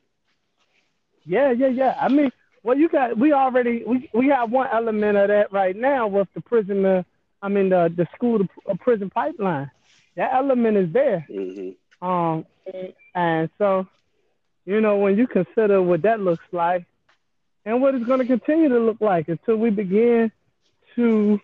Yeah, 1.25 1.51
yeah, 1.51 1.67
yeah. 1.67 1.97
I 1.99 2.07
mean, 2.07 2.31
well, 2.63 2.77
you 2.77 2.89
got 2.89 3.17
we 3.17 3.33
already 3.33 3.83
we 3.85 4.09
we 4.13 4.27
have 4.27 4.51
one 4.51 4.67
element 4.71 5.17
of 5.17 5.27
that 5.29 5.51
right 5.51 5.75
now 5.75 6.07
with 6.07 6.27
the 6.33 6.41
prisoner. 6.41 7.05
I 7.41 7.47
mean, 7.47 7.69
the 7.69 7.93
the 7.95 8.07
school 8.15 8.39
to 8.39 8.49
uh, 8.69 8.75
prison 8.79 9.09
pipeline. 9.09 9.71
That 10.15 10.33
element 10.33 10.77
is 10.77 10.91
there. 10.91 11.25
Mm-hmm. 11.29 12.07
Um, 12.07 12.45
and 13.15 13.49
so, 13.57 13.87
you 14.65 14.81
know, 14.81 14.97
when 14.97 15.17
you 15.17 15.27
consider 15.27 15.81
what 15.81 16.01
that 16.01 16.19
looks 16.19 16.43
like, 16.51 16.85
and 17.65 17.81
what 17.81 17.95
it's 17.95 18.05
going 18.05 18.19
to 18.19 18.25
continue 18.25 18.69
to 18.69 18.79
look 18.79 19.01
like 19.01 19.27
until 19.29 19.57
we 19.57 19.69
begin 19.69 20.31
to 20.95 21.39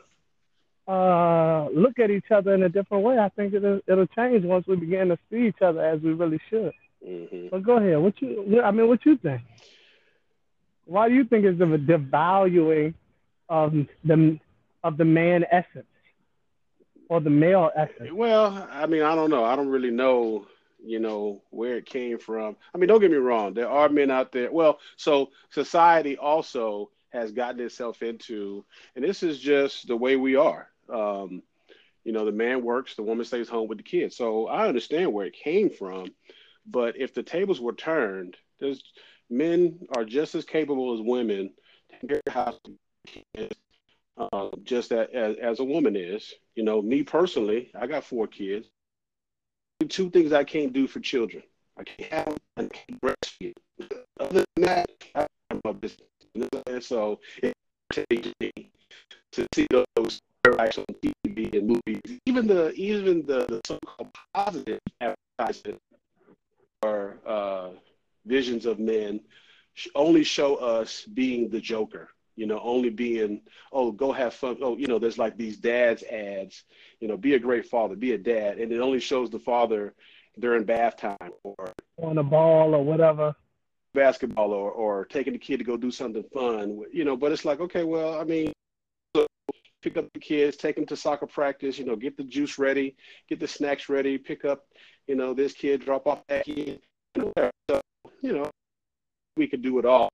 uh, 0.88 1.67
look 1.69 2.00
at 2.00 2.12
each 2.12 2.31
other 2.31 2.53
in 2.53 2.63
a 2.63 2.69
different 2.69 3.03
way, 3.03 3.17
I 3.17 3.29
think 3.29 3.53
it'll 3.53 3.81
it'll 3.88 4.07
change 4.07 4.45
once 4.45 4.67
we 4.67 4.75
begin 4.75 5.10
to 5.10 5.17
see 5.29 5.48
each 5.48 5.62
other 5.62 5.84
as 5.84 6.01
we 6.01 6.13
really 6.13 6.39
should. 6.50 6.74
Mm-hmm. 7.05 7.48
But 7.51 7.63
go 7.63 7.77
ahead. 7.77 7.98
What 7.98 8.22
you? 8.22 8.62
I 8.63 8.72
mean, 8.72 8.88
what 8.88 9.05
you 9.05 9.17
think? 9.17 9.41
Why 10.86 11.10
do 11.10 11.15
you 11.15 11.24
think 11.25 11.45
it's 11.45 11.57
the 11.57 11.65
devaluing 11.65 12.93
of 13.50 13.74
the 14.03 14.39
of 14.84 14.98
the 14.98 15.05
man 15.05 15.45
essence 15.51 15.86
or 17.10 17.19
the 17.19 17.29
male 17.29 17.72
essence? 17.75 18.12
Well, 18.12 18.67
I 18.72 18.86
mean, 18.86 19.01
I 19.01 19.15
don't 19.15 19.29
know. 19.29 19.43
I 19.43 19.55
don't 19.55 19.69
really 19.69 19.91
know, 19.91 20.45
you 20.85 20.99
know, 20.99 21.41
where 21.49 21.77
it 21.77 21.85
came 21.85 22.17
from. 22.17 22.55
I 22.73 22.77
mean, 22.77 22.87
don't 22.87 23.01
get 23.01 23.11
me 23.11 23.17
wrong. 23.17 23.53
There 23.53 23.69
are 23.69 23.89
men 23.89 24.11
out 24.11 24.31
there. 24.31 24.51
Well, 24.51 24.79
so 24.97 25.31
society 25.49 26.17
also 26.17 26.91
has 27.09 27.31
gotten 27.31 27.61
itself 27.61 28.01
into, 28.01 28.65
and 28.95 29.03
this 29.03 29.23
is 29.23 29.39
just 29.39 29.87
the 29.87 29.97
way 29.97 30.15
we 30.15 30.35
are. 30.35 30.69
Um, 30.91 31.41
you 32.03 32.11
know, 32.11 32.25
the 32.25 32.31
man 32.31 32.63
works, 32.63 32.95
the 32.95 33.03
woman 33.03 33.25
stays 33.25 33.49
home 33.49 33.67
with 33.67 33.79
the 33.79 33.83
kids. 33.83 34.15
So 34.15 34.47
I 34.47 34.67
understand 34.67 35.11
where 35.11 35.25
it 35.25 35.33
came 35.33 35.69
from, 35.69 36.13
but 36.65 36.97
if 36.97 37.13
the 37.13 37.23
tables 37.23 37.59
were 37.59 37.73
turned, 37.73 38.37
there's 38.59 38.83
men 39.29 39.87
are 39.95 40.05
just 40.05 40.35
as 40.35 40.45
capable 40.45 40.93
as 40.93 41.01
women 41.01 41.51
uh, 44.17 44.49
just 44.63 44.91
as, 44.91 45.35
as 45.41 45.59
a 45.59 45.63
woman 45.63 45.95
is. 45.95 46.33
You 46.55 46.63
know, 46.63 46.81
me 46.81 47.03
personally, 47.03 47.71
I 47.79 47.87
got 47.87 48.03
four 48.03 48.27
kids. 48.27 48.67
Two 49.89 50.10
things 50.10 50.34
I 50.34 50.44
can't 50.44 50.74
do 50.74 50.88
for 50.88 51.00
children. 51.00 51.44
I 51.77 51.84
can't 51.84 52.12
have 52.12 52.38
I 52.58 52.67
can't 52.67 53.01
breastfeed. 53.01 53.53
Other 54.20 54.46
than 54.55 54.65
that, 54.65 54.89
I 55.13 55.27
have 55.50 55.62
my 55.63 55.74
business. 55.74 56.08
And 56.67 56.84
so 56.84 57.20
it 57.44 57.53
takes 57.91 58.34
me 58.39 58.72
to 59.34 59.48
see 59.53 59.67
those 59.70 60.22
on 60.46 60.86
TV 61.03 61.58
and 61.58 61.67
movies, 61.67 62.20
even 62.25 62.48
the 62.48 62.72
even 62.74 63.25
the, 63.25 63.46
the 63.48 63.62
so-called 63.65 64.10
positive 64.34 64.79
advertisement 65.01 65.82
or 66.84 67.17
uh, 67.25 67.70
visions 68.25 68.65
of 68.65 68.79
men 68.79 69.20
only 69.96 70.24
show 70.24 70.55
us 70.55 71.03
being 71.13 71.50
the 71.50 71.60
joker 71.60 72.10
you 72.35 72.45
know 72.45 72.59
only 72.63 72.89
being 72.89 73.41
oh 73.71 73.91
go 73.91 74.11
have 74.11 74.33
fun. 74.33 74.57
Oh 74.61 74.77
you 74.77 74.87
know 74.87 74.99
there's 74.99 75.17
like 75.17 75.37
these 75.37 75.57
dads 75.57 76.03
ads 76.03 76.63
you 76.99 77.07
know 77.07 77.17
be 77.17 77.35
a 77.35 77.39
great 77.39 77.65
father 77.65 77.95
be 77.95 78.13
a 78.13 78.17
dad. 78.17 78.59
And 78.59 78.71
it 78.71 78.79
only 78.79 78.99
shows 78.99 79.29
the 79.29 79.39
father 79.39 79.93
during 80.39 80.63
bath 80.63 80.97
time 80.97 81.31
or 81.43 81.55
on 82.01 82.17
a 82.17 82.23
ball 82.23 82.75
or 82.75 82.83
whatever. 82.83 83.35
Basketball 83.93 84.51
or, 84.51 84.71
or 84.71 85.05
taking 85.05 85.31
the 85.31 85.39
kid 85.39 85.57
to 85.57 85.63
go 85.63 85.77
do 85.77 85.89
something 85.89 86.25
fun 86.33 86.81
you 86.91 87.05
know 87.05 87.15
but 87.15 87.31
it's 87.31 87.45
like 87.45 87.61
okay 87.61 87.83
well 87.83 88.19
i 88.19 88.25
mean 88.25 88.51
pick 89.81 89.95
up 89.95 90.11
the 90.13 90.19
kids 90.19 90.57
take 90.57 90.75
them 90.75 90.85
to 90.85 90.97
soccer 90.97 91.27
practice 91.27 91.79
you 91.79 91.85
know 91.85 91.95
get 91.95 92.17
the 92.17 92.23
juice 92.23 92.57
ready 92.57 92.97
get 93.29 93.39
the 93.39 93.47
snacks 93.47 93.87
ready 93.87 94.17
pick 94.17 94.43
up 94.43 94.65
you 95.07 95.15
know 95.15 95.33
this 95.33 95.53
kid 95.53 95.79
drop 95.85 96.07
off 96.07 96.21
that 96.27 96.43
kid 96.43 96.81
so 97.15 97.31
you 98.21 98.33
know, 98.33 98.49
we 99.37 99.47
could 99.47 99.61
do 99.61 99.79
it 99.79 99.85
all. 99.85 100.09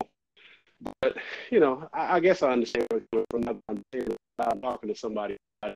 But 0.81 1.17
you 1.49 1.59
know, 1.59 1.87
I, 1.93 2.17
I 2.17 2.19
guess 2.19 2.43
I 2.43 2.51
understand 2.51 2.87
from 3.29 3.41
that. 3.43 3.57
I'm, 4.39 4.61
talking 4.61 4.89
to 4.89 4.95
somebody, 4.95 5.37
uh, 5.61 5.73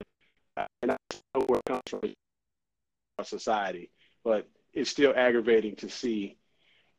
and 0.82 0.92
I 0.92 0.98
know 1.36 1.46
where 1.48 1.60
it 1.60 1.66
comes 1.66 1.82
from 1.88 2.02
our 3.20 3.26
society, 3.26 3.92
but 4.24 4.48
it's 4.74 4.90
still 4.90 5.14
aggravating 5.16 5.76
to 5.78 5.90
see, 5.90 6.38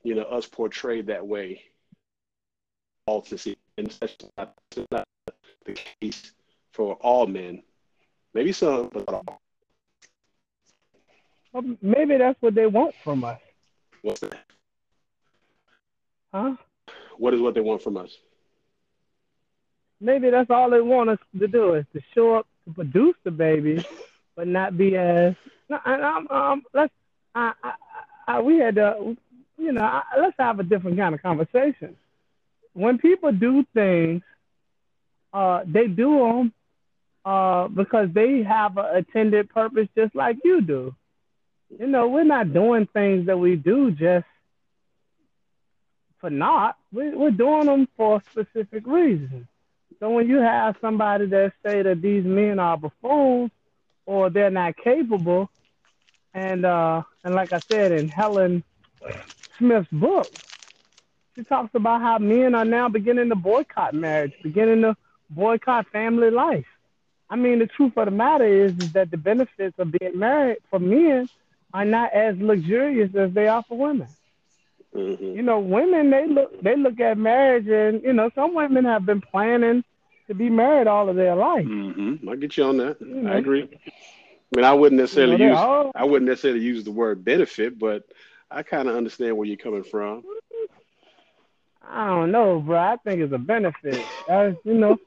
you 0.05 0.15
know, 0.15 0.23
us 0.23 0.47
portrayed 0.47 1.09
that 1.09 1.27
way. 1.27 1.63
All 3.07 3.23
to 3.23 3.39
see, 3.39 3.57
and 3.79 3.89
that's 4.01 4.17
not, 4.37 4.55
not 4.91 5.09
the 5.65 5.79
case 6.01 6.33
for 6.73 6.95
all 6.97 7.27
men. 7.27 7.63
Maybe 8.35 8.53
some, 8.53 8.91
but 8.93 9.11
not 9.11 9.25
all. 9.29 9.41
Well, 11.53 11.77
maybe 11.81 12.19
that's 12.19 12.41
what 12.43 12.55
they 12.55 12.67
want 12.67 12.95
from 13.03 13.25
us. 13.25 13.41
What's 14.03 14.21
that? 14.21 14.37
Huh? 16.33 16.57
What 17.19 17.35
is 17.35 17.41
what 17.41 17.55
they 17.55 17.61
want 17.61 17.83
from 17.83 17.97
us? 17.97 18.11
Maybe 20.01 20.31
that's 20.31 20.51
all 20.51 20.71
they 20.71 20.81
want 20.81 21.11
us 21.11 21.19
to 21.39 21.49
do 21.49 21.75
is 21.75 21.87
to 21.95 22.01
show 22.15 22.35
up 22.35 22.47
to 22.67 22.75
produce 22.75 23.17
the 23.25 23.31
baby, 23.31 23.85
but 24.37 24.47
not 24.47 24.77
be 24.77 24.97
as. 24.97 25.35
And 25.69 26.05
I'm, 26.05 26.29
um, 26.29 26.63
let's. 26.75 26.93
I, 27.35 27.53
I, 27.63 27.73
I, 28.29 28.41
we 28.41 28.59
had 28.59 28.77
to, 28.77 29.17
you 29.59 29.73
know, 29.73 29.83
I, 29.83 30.03
let's 30.19 30.37
have 30.39 30.59
a 30.59 30.63
different 30.63 30.97
kind 30.97 31.15
of 31.15 31.23
conversation. 31.23 31.97
When 32.73 32.99
people 32.99 33.33
do 33.33 33.65
things, 33.75 34.23
uh, 35.33 35.63
they 35.67 35.87
do 35.87 36.19
them 36.19 36.53
uh, 37.25 37.69
because 37.69 38.09
they 38.13 38.43
have 38.43 38.77
an 38.79 38.97
intended 38.97 39.51
purpose, 39.51 39.89
just 39.97 40.15
like 40.15 40.37
you 40.45 40.61
do. 40.61 40.95
You 41.79 41.87
know, 41.87 42.09
we're 42.09 42.25
not 42.25 42.53
doing 42.53 42.87
things 42.93 43.27
that 43.27 43.39
we 43.39 43.57
do 43.57 43.91
just 43.91 44.27
for 46.21 46.31
not. 46.31 46.77
We're, 46.97 47.15
we're 47.15 47.31
doing 47.31 47.67
them 47.67 47.89
for 47.95 48.17
a 48.17 48.23
specific 48.33 48.87
reason. 48.87 49.47
So 50.01 50.09
when 50.09 50.29
you 50.29 50.39
have 50.39 50.77
somebody 50.81 51.27
that 51.27 51.53
say 51.63 51.83
that 51.83 52.01
these 52.01 52.25
men 52.25 52.59
are 52.59 52.79
buffoons 52.79 53.51
or 54.07 54.31
they're 54.31 54.51
not 54.51 54.79
capable, 54.79 55.51
and 56.33 56.65
uh, 56.65 57.03
and 57.23 57.35
like 57.35 57.53
I 57.53 57.61
said 57.69 57.93
in 57.93 58.09
Helen 58.09 58.65
Smith's 59.59 59.89
book, 59.93 60.33
she 61.35 61.45
talks 61.45 61.75
about 61.75 62.01
how 62.01 62.17
men 62.17 62.55
are 62.55 62.65
now 62.65 62.89
beginning 62.89 63.29
to 63.29 63.35
boycott 63.35 63.93
marriage, 63.93 64.33
beginning 64.43 64.81
to 64.81 64.97
boycott 65.29 65.87
family 65.93 66.31
life. 66.31 66.65
I 67.29 67.37
mean, 67.37 67.59
the 67.59 67.67
truth 67.67 67.93
of 67.97 68.07
the 68.07 68.11
matter 68.11 68.47
is, 68.47 68.73
is 68.79 68.93
that 68.95 69.11
the 69.11 69.19
benefits 69.19 69.79
of 69.79 69.93
being 69.93 70.19
married 70.19 70.59
for 70.71 70.79
men 70.79 71.29
are 71.75 71.85
not 71.85 72.15
as 72.15 72.37
luxurious 72.39 73.15
as 73.15 73.33
they 73.33 73.49
are 73.49 73.63
for 73.69 73.77
women. 73.77 74.09
Mm-hmm. 74.97 75.37
You 75.37 75.43
know, 75.43 75.61
women 75.61 76.11
they 76.11 76.27
look 76.27 76.61
they 76.63 76.77
look 76.77 76.99
at 77.01 77.19
marriage, 77.19 77.69
and 77.69 78.03
you 78.03 78.13
know, 78.13 78.31
some 78.35 78.55
women 78.55 78.85
have 78.85 79.05
been 79.05 79.21
planning 79.21 79.85
to 80.29 80.35
be 80.35 80.49
married 80.49 80.87
all 80.87 81.09
of 81.09 81.17
their 81.17 81.37
life. 81.37 81.67
Mm-hmm. 81.67 82.29
I 82.29 82.37
get 82.37 82.57
you 82.57 82.65
on 82.65 82.79
that. 82.79 83.01
You 83.01 83.07
know? 83.07 83.33
I 83.33 83.37
agree. 83.37 83.63
I 83.63 84.57
mean, 84.57 84.65
I 84.65 84.73
wouldn't 84.73 85.01
necessarily 85.01 85.33
you 85.33 85.39
know, 85.39 85.51
use 85.51 85.59
all... 85.59 85.93
I 85.95 86.05
wouldn't 86.05 86.29
necessarily 86.29 86.61
use 86.61 86.85
the 86.85 86.93
word 86.93 87.25
benefit, 87.25 87.79
but 87.79 88.09
I 88.51 88.63
kind 88.63 88.89
of 88.89 88.97
understand 88.97 89.37
where 89.37 89.47
you're 89.47 89.57
coming 89.57 89.85
from. 89.85 90.23
I 91.89 92.07
don't 92.09 92.33
know, 92.33 92.61
bro. 92.61 92.79
I 92.79 92.97
think 92.97 93.21
it's 93.21 93.33
a 93.33 93.39
benefit. 93.39 94.05
uh, 94.29 94.53
you 94.65 94.75
know, 94.75 94.99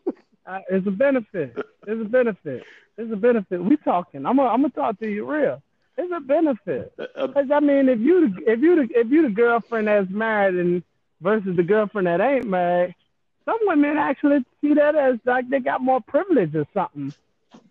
uh, 0.46 0.60
it's 0.69 0.88
a 0.88 0.91
benefit. 0.91 1.55
It's 1.88 2.01
a 2.01 2.05
benefit. 2.05 2.63
It's 2.98 3.12
a 3.12 3.15
benefit. 3.15 3.63
We 3.63 3.77
talking. 3.77 4.25
I'm 4.25 4.38
gonna 4.38 4.50
I'm 4.50 4.62
gonna 4.62 4.74
talk 4.74 5.00
to 5.00 5.08
you 5.08 5.29
real 5.29 5.62
it's 6.00 6.13
a 6.15 6.20
benefit. 6.22 6.94
Because 6.98 7.51
I 7.51 7.60
mean, 7.60 7.89
if 7.89 8.00
you 8.00 8.34
if 8.48 8.62
you 8.62 8.89
if 8.96 9.12
you 9.12 9.24
the 9.24 9.29
girlfriend 9.29 9.88
that's 9.88 10.10
married 10.10 10.56
and 10.56 10.84
versus 11.20 11.56
the 11.56 11.63
girlfriend 11.63 12.08
that 12.08 12.22
ain't 12.22 12.48
married, 12.48 12.96
some 13.44 13.58
women 13.63 13.98
actually 13.98 14.46
see 14.62 14.74
that 14.75 14.96
as 14.96 15.18
like 15.25 15.50
they 15.50 15.60
got 15.60 15.82
more 15.82 16.00
privilege 16.01 16.56
or 16.56 16.65
something 16.74 17.13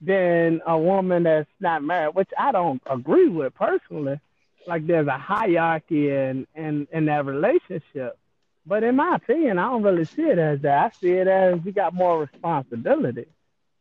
than 0.02 0.60
a 0.66 0.78
woman 0.78 1.22
that's 1.22 1.48
not 1.58 1.82
married, 1.82 2.14
which 2.14 2.28
I 2.38 2.52
don't 2.52 2.82
agree 2.88 3.28
with 3.28 3.54
personally. 3.54 4.20
Like 4.66 4.86
there's 4.86 5.06
a 5.08 5.18
hierarchy 5.18 6.10
in 6.10 6.46
in 6.54 6.86
in 6.92 7.06
that 7.06 7.24
relationship. 7.24 8.18
But 8.66 8.82
in 8.82 8.96
my 8.96 9.14
opinion, 9.14 9.58
I 9.58 9.70
don't 9.70 9.82
really 9.82 10.04
see 10.04 10.22
it 10.22 10.38
as 10.38 10.60
that. 10.60 10.84
I 10.84 10.90
see 11.00 11.12
it 11.12 11.26
as 11.26 11.60
you 11.64 11.72
got 11.72 11.94
more 11.94 12.20
responsibility 12.20 13.26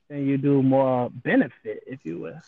than 0.09 0.25
you 0.25 0.37
do 0.37 0.63
more 0.63 1.09
benefit, 1.09 1.83
if 1.85 1.99
you 2.05 2.19
will. 2.19 2.41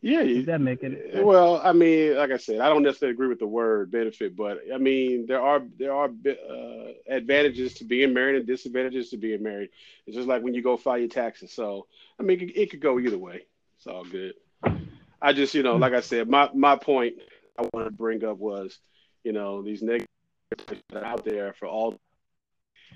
Yeah, 0.00 0.20
Is 0.20 0.46
that 0.46 0.60
making 0.60 0.92
it? 0.92 1.24
Well, 1.24 1.60
I 1.62 1.72
mean, 1.72 2.16
like 2.16 2.30
I 2.30 2.36
said, 2.36 2.60
I 2.60 2.68
don't 2.68 2.84
necessarily 2.84 3.14
agree 3.14 3.26
with 3.28 3.40
the 3.40 3.46
word 3.46 3.90
benefit, 3.90 4.36
but 4.36 4.58
I 4.72 4.78
mean, 4.78 5.26
there 5.26 5.40
are 5.40 5.62
there 5.76 5.92
are 5.92 6.08
uh, 6.08 6.92
advantages 7.08 7.74
to 7.74 7.84
being 7.84 8.14
married 8.14 8.36
and 8.36 8.46
disadvantages 8.46 9.10
to 9.10 9.16
being 9.16 9.42
married. 9.42 9.70
It's 10.06 10.16
just 10.16 10.28
like 10.28 10.42
when 10.42 10.54
you 10.54 10.62
go 10.62 10.76
file 10.76 10.98
your 10.98 11.08
taxes. 11.08 11.52
So, 11.52 11.86
I 12.18 12.22
mean, 12.22 12.40
it, 12.40 12.56
it 12.56 12.70
could 12.70 12.80
go 12.80 12.98
either 13.00 13.18
way. 13.18 13.46
It's 13.76 13.86
all 13.86 14.04
good. 14.04 14.34
I 15.20 15.32
just, 15.32 15.54
you 15.54 15.64
know, 15.64 15.76
like 15.76 15.94
I 15.94 16.00
said, 16.00 16.28
my 16.28 16.48
my 16.54 16.76
point 16.76 17.16
I 17.58 17.68
wanted 17.72 17.86
to 17.86 17.90
bring 17.96 18.24
up 18.24 18.38
was, 18.38 18.78
you 19.24 19.32
know, 19.32 19.62
these 19.62 19.82
negatives 19.82 20.08
are 20.94 21.04
out 21.04 21.24
there 21.24 21.54
for 21.54 21.66
all 21.66 21.98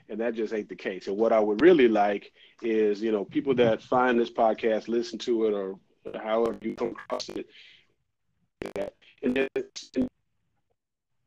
and 0.09 0.21
that 0.21 0.35
just 0.35 0.53
ain't 0.53 0.69
the 0.69 0.77
case. 0.77 1.07
And 1.07 1.17
what 1.17 1.33
I 1.33 1.41
would 1.41 1.61
really 1.61 1.89
like 1.89 2.33
is, 2.61 3.01
you 3.03 3.13
know, 3.13 3.25
people 3.25 3.55
that 3.57 3.83
find 3.83 4.19
this 4.19 4.31
podcast, 4.31 4.89
listen 4.89 5.19
to 5.21 5.47
it, 5.47 5.55
or 5.55 5.79
however 6.23 6.59
you 6.63 6.75
come 6.75 6.89
across 6.89 7.29
it, 7.31 7.47
and 9.23 9.37
that 9.37 10.09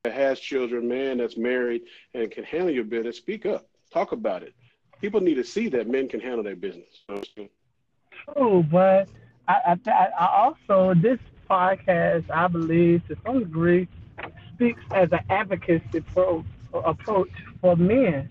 has 0.05 0.39
children, 0.39 0.87
man, 0.87 1.17
that's 1.17 1.37
married 1.37 1.81
and 2.13 2.29
can 2.31 2.43
handle 2.43 2.69
your 2.69 2.83
business, 2.83 3.17
speak 3.17 3.45
up, 3.45 3.67
talk 3.91 4.11
about 4.11 4.43
it. 4.43 4.53
People 5.01 5.21
need 5.21 5.35
to 5.35 5.43
see 5.43 5.67
that 5.69 5.87
men 5.87 6.07
can 6.07 6.19
handle 6.19 6.43
their 6.43 6.55
business. 6.55 7.03
True, 8.33 8.63
but 8.71 9.09
I, 9.47 9.77
I, 9.87 10.07
I 10.19 10.27
also 10.27 10.93
this 10.95 11.19
podcast, 11.49 12.29
I 12.31 12.47
believe, 12.47 13.07
to 13.07 13.17
some 13.25 13.39
degree, 13.39 13.87
speaks 14.53 14.81
as 14.91 15.11
an 15.11 15.19
advocacy 15.29 16.01
pro, 16.13 16.43
approach 16.73 17.31
for 17.61 17.75
men 17.75 18.29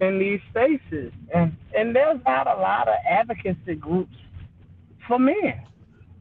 in 0.00 0.18
these 0.18 0.40
spaces, 0.50 1.12
and 1.34 1.56
and 1.76 1.94
there's 1.94 2.20
not 2.24 2.46
a 2.46 2.60
lot 2.60 2.88
of 2.88 2.96
advocacy 3.08 3.74
groups 3.76 4.16
for 5.06 5.18
men. 5.18 5.60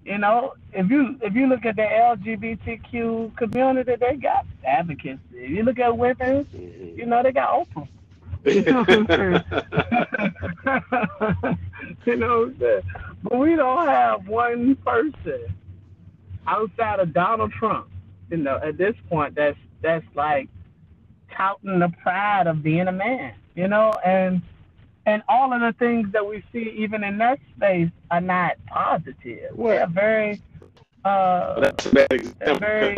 You 0.05 0.19
know, 0.19 0.53
if 0.71 0.89
you 0.91 1.17
if 1.21 1.33
you 1.33 1.47
look 1.47 1.65
at 1.65 1.75
the 1.75 1.81
LGBTQ 1.81 3.35
community, 3.35 3.95
they 3.95 4.15
got 4.17 4.45
advocates. 4.63 5.19
If 5.33 5.49
you 5.49 5.63
look 5.63 5.79
at 5.79 5.97
women, 5.97 6.45
mm-hmm. 6.45 6.99
you 6.99 7.07
know, 7.07 7.23
they 7.23 7.31
got 7.31 7.67
Oprah. 7.67 7.87
You 8.45 8.61
know 8.61 8.83
what 8.83 8.89
I'm 8.91 9.07
saying? 11.43 11.57
you 12.05 12.15
know, 12.17 12.53
but 13.23 13.39
we 13.39 13.55
don't 13.55 13.87
have 13.87 14.27
one 14.27 14.75
person 14.75 15.47
outside 16.45 16.99
of 16.99 17.11
Donald 17.11 17.51
Trump. 17.53 17.87
You 18.29 18.37
know, 18.37 18.59
at 18.61 18.77
this 18.77 18.95
point, 19.09 19.33
that's 19.33 19.57
that's 19.81 20.05
like 20.13 20.47
touting 21.35 21.79
the 21.79 21.89
pride 22.03 22.45
of 22.45 22.61
being 22.61 22.87
a 22.87 22.91
man. 22.91 23.33
You 23.55 23.67
know, 23.67 23.91
and 24.05 24.43
and 25.05 25.23
all 25.29 25.53
of 25.53 25.61
the 25.61 25.73
things 25.77 26.11
that 26.13 26.25
we 26.27 26.43
see 26.51 26.73
even 26.77 27.03
in 27.03 27.17
that 27.19 27.39
space 27.55 27.89
are 28.11 28.21
not 28.21 28.53
positive. 28.67 29.51
Well, 29.55 29.77
They're 29.77 29.87
very 29.87 30.41
uh, 31.05 31.59
that's 31.59 31.85
a 31.85 31.93
bad 31.93 32.11
example. 32.11 32.59
Very, 32.59 32.95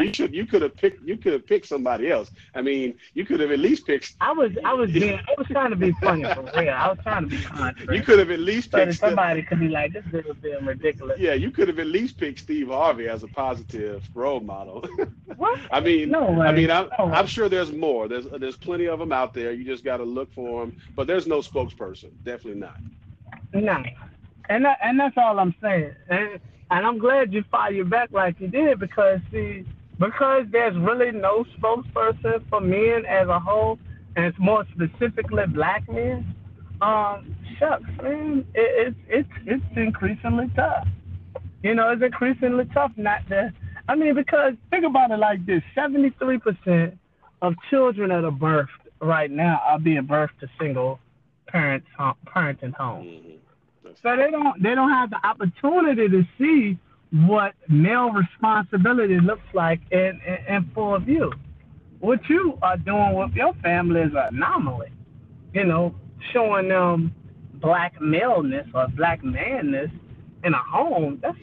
you 0.00 0.14
should 0.14 0.34
you 0.34 0.46
could 0.46 0.62
have 0.62 0.74
picked 0.74 1.06
you 1.06 1.18
could 1.18 1.34
have 1.34 1.46
picked 1.46 1.66
somebody 1.66 2.10
else. 2.10 2.30
I 2.54 2.62
mean, 2.62 2.94
you 3.12 3.26
could 3.26 3.38
have 3.40 3.50
at 3.50 3.58
least 3.58 3.86
picked. 3.86 4.14
I 4.22 4.32
was 4.32 4.52
I 4.64 4.72
was 4.72 4.90
being 4.90 5.18
I 5.18 5.34
was 5.36 5.46
trying 5.48 5.70
to 5.70 5.76
be 5.76 5.92
funny 6.00 6.24
for 6.24 6.50
real. 6.56 6.70
I 6.70 6.88
was 6.88 6.98
trying 7.02 7.28
to 7.28 7.36
be 7.36 7.42
contrary. 7.42 7.98
You 7.98 8.02
could 8.02 8.18
have 8.18 8.30
at 8.30 8.40
least 8.40 8.72
picked 8.72 8.94
somebody 8.94 9.42
could 9.42 9.60
be 9.60 9.68
like 9.68 9.92
this 9.92 10.04
is 10.10 10.36
being 10.40 10.64
ridiculous. 10.64 11.20
Yeah, 11.20 11.34
you 11.34 11.50
could 11.50 11.68
have 11.68 11.78
at 11.78 11.86
least 11.86 12.16
picked 12.16 12.38
Steve 12.38 12.68
Harvey 12.68 13.08
as 13.08 13.22
a 13.22 13.28
positive 13.28 14.02
role 14.14 14.40
model. 14.40 14.84
What? 15.36 15.60
I 15.70 15.80
mean, 15.80 16.08
no 16.08 16.30
way. 16.30 16.46
I 16.46 16.52
mean, 16.52 16.70
I'm, 16.70 16.88
no 16.98 17.12
I'm 17.12 17.26
sure 17.26 17.50
there's 17.50 17.70
more. 17.70 18.08
There's 18.08 18.24
there's 18.40 18.56
plenty 18.56 18.86
of 18.86 18.98
them 18.98 19.12
out 19.12 19.34
there. 19.34 19.52
You 19.52 19.64
just 19.64 19.84
got 19.84 19.98
to 19.98 20.04
look 20.04 20.32
for 20.32 20.64
them. 20.64 20.78
But 20.94 21.06
there's 21.06 21.26
no 21.26 21.40
spokesperson. 21.40 22.10
Definitely 22.24 22.60
not. 22.60 22.78
No, 23.52 23.82
and 24.48 24.64
that, 24.64 24.78
and 24.82 24.98
that's 24.98 25.18
all 25.18 25.38
I'm 25.38 25.54
saying. 25.60 25.94
And, 26.08 26.40
and 26.70 26.86
I'm 26.86 26.98
glad 26.98 27.32
you 27.32 27.44
fired 27.50 27.76
your 27.76 27.84
back 27.84 28.10
like 28.12 28.40
you 28.40 28.48
did 28.48 28.80
because 28.80 29.20
see, 29.30 29.64
because 29.98 30.44
there's 30.50 30.76
really 30.76 31.12
no 31.12 31.44
spokesperson 31.58 32.48
for 32.48 32.60
men 32.60 33.04
as 33.08 33.28
a 33.28 33.38
whole, 33.38 33.78
and 34.16 34.24
it's 34.24 34.38
more 34.38 34.64
specifically 34.74 35.44
black 35.48 35.90
men. 35.90 36.34
Um, 36.80 37.34
shucks, 37.58 37.84
man, 38.02 38.44
it, 38.54 38.94
it's 39.08 39.28
it's 39.46 39.46
it's 39.46 39.76
increasingly 39.76 40.50
tough. 40.54 40.86
You 41.62 41.74
know, 41.74 41.90
it's 41.90 42.02
increasingly 42.02 42.66
tough 42.74 42.92
not 42.96 43.26
to. 43.28 43.52
I 43.88 43.94
mean, 43.94 44.14
because 44.14 44.54
think 44.70 44.84
about 44.84 45.10
it 45.10 45.18
like 45.18 45.46
this: 45.46 45.62
seventy-three 45.74 46.38
percent 46.38 46.98
of 47.42 47.54
children 47.70 48.10
that 48.10 48.24
are 48.24 48.30
birthed 48.30 48.66
right 49.00 49.30
now 49.30 49.60
are 49.64 49.78
being 49.78 50.02
birthed 50.02 50.38
to 50.40 50.48
single 50.60 50.98
parents, 51.46 51.86
parenting 52.26 52.74
homes. 52.74 53.38
So 54.02 54.16
they 54.16 54.30
don't 54.30 54.62
they 54.62 54.74
don't 54.74 54.90
have 54.90 55.10
the 55.10 55.26
opportunity 55.26 56.08
to 56.08 56.24
see 56.38 56.78
what 57.10 57.54
male 57.68 58.10
responsibility 58.10 59.20
looks 59.20 59.46
like 59.54 59.80
in, 59.90 60.20
in, 60.26 60.54
in 60.54 60.70
full 60.74 60.98
view. 60.98 61.32
What 62.00 62.28
you 62.28 62.58
are 62.62 62.76
doing 62.76 63.14
with 63.14 63.32
your 63.32 63.54
family 63.54 64.02
is 64.02 64.12
an 64.12 64.36
anomaly. 64.36 64.90
You 65.54 65.64
know, 65.64 65.94
showing 66.32 66.68
them 66.68 67.14
black 67.54 68.00
maleness 68.00 68.68
or 68.74 68.88
black 68.88 69.24
manness 69.24 69.90
in 70.44 70.52
a 70.52 70.62
home, 70.62 71.18
that's 71.22 71.38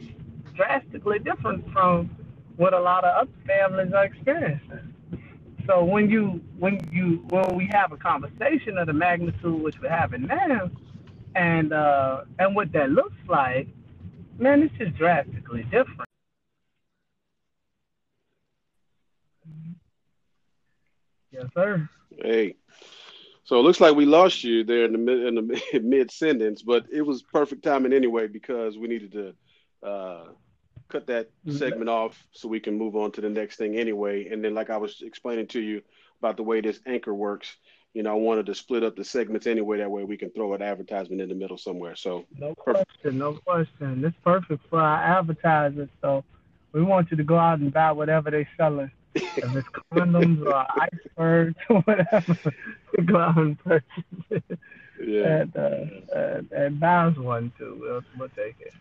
drastically 0.54 1.18
different 1.18 1.70
from 1.72 2.08
what 2.56 2.72
a 2.72 2.80
lot 2.80 3.04
of 3.04 3.14
other 3.16 3.30
families 3.46 3.92
are 3.92 4.04
experiencing. 4.04 4.94
So 5.66 5.82
when 5.82 6.10
you 6.10 6.40
when 6.58 6.80
you 6.92 7.24
when 7.30 7.56
we 7.56 7.68
have 7.72 7.92
a 7.92 7.96
conversation 7.96 8.78
of 8.78 8.86
the 8.86 8.92
magnitude 8.92 9.62
which 9.62 9.80
we're 9.80 9.88
having 9.88 10.26
now, 10.26 10.70
and 11.34 11.72
uh, 11.72 12.22
and 12.38 12.54
what 12.54 12.72
that 12.72 12.90
looks 12.90 13.16
like, 13.28 13.68
man, 14.38 14.62
it's 14.62 14.74
just 14.76 14.96
drastically 14.96 15.64
different. 15.64 16.08
Yes, 21.30 21.46
sir. 21.52 21.88
Hey, 22.16 22.54
so 23.44 23.58
it 23.58 23.62
looks 23.62 23.80
like 23.80 23.94
we 23.94 24.06
lost 24.06 24.42
you 24.42 24.64
there 24.64 24.84
in 24.84 24.92
the 24.92 24.98
mid 24.98 25.26
in 25.26 25.34
the 25.34 25.80
mid 25.82 26.10
sentence, 26.10 26.62
but 26.62 26.86
it 26.92 27.02
was 27.02 27.22
perfect 27.22 27.62
timing 27.62 27.92
anyway 27.92 28.26
because 28.26 28.78
we 28.78 28.88
needed 28.88 29.12
to 29.12 29.34
uh, 29.86 30.24
cut 30.88 31.06
that 31.08 31.28
mm-hmm. 31.46 31.56
segment 31.56 31.90
off 31.90 32.24
so 32.32 32.48
we 32.48 32.60
can 32.60 32.78
move 32.78 32.96
on 32.96 33.12
to 33.12 33.20
the 33.20 33.28
next 33.28 33.56
thing 33.56 33.76
anyway. 33.76 34.28
And 34.28 34.42
then, 34.42 34.54
like 34.54 34.70
I 34.70 34.78
was 34.78 35.02
explaining 35.02 35.48
to 35.48 35.60
you 35.60 35.82
about 36.20 36.36
the 36.36 36.42
way 36.42 36.62
this 36.62 36.80
anchor 36.86 37.12
works, 37.12 37.56
you 37.94 38.02
know, 38.02 38.10
I 38.10 38.14
wanted 38.14 38.46
to 38.46 38.54
split 38.54 38.82
up 38.82 38.96
the 38.96 39.04
segments 39.04 39.46
anyway. 39.46 39.78
That 39.78 39.90
way 39.90 40.02
we 40.02 40.16
can 40.16 40.30
throw 40.30 40.52
an 40.52 40.62
advertisement 40.62 41.22
in 41.22 41.28
the 41.28 41.34
middle 41.34 41.56
somewhere. 41.56 41.94
So 41.94 42.26
no 42.38 42.54
question, 42.54 43.18
no 43.18 43.34
question. 43.34 44.04
It's 44.04 44.16
perfect 44.24 44.68
for 44.68 44.80
our 44.80 45.18
advertisers. 45.18 45.88
So 46.02 46.24
we 46.72 46.82
want 46.82 47.12
you 47.12 47.16
to 47.16 47.24
go 47.24 47.38
out 47.38 47.60
and 47.60 47.72
buy 47.72 47.92
whatever 47.92 48.32
they're 48.32 48.48
selling. 48.56 48.90
if 49.14 49.38
it's 49.38 49.68
condoms 49.92 50.44
or 50.44 50.66
icebergs 50.82 51.54
or 51.70 51.82
whatever, 51.82 52.36
go 53.06 53.16
out 53.16 53.36
and 53.36 53.58
purchase 53.60 53.86
it. 54.30 54.58
Yeah. 55.00 55.40
And, 55.40 55.56
uh, 55.56 56.16
and, 56.16 56.52
and 56.52 56.80
buy 56.80 57.08
one 57.10 57.52
too. 57.56 57.78
We'll, 57.80 58.02
we'll 58.18 58.28
take 58.30 58.56
it. 58.60 58.72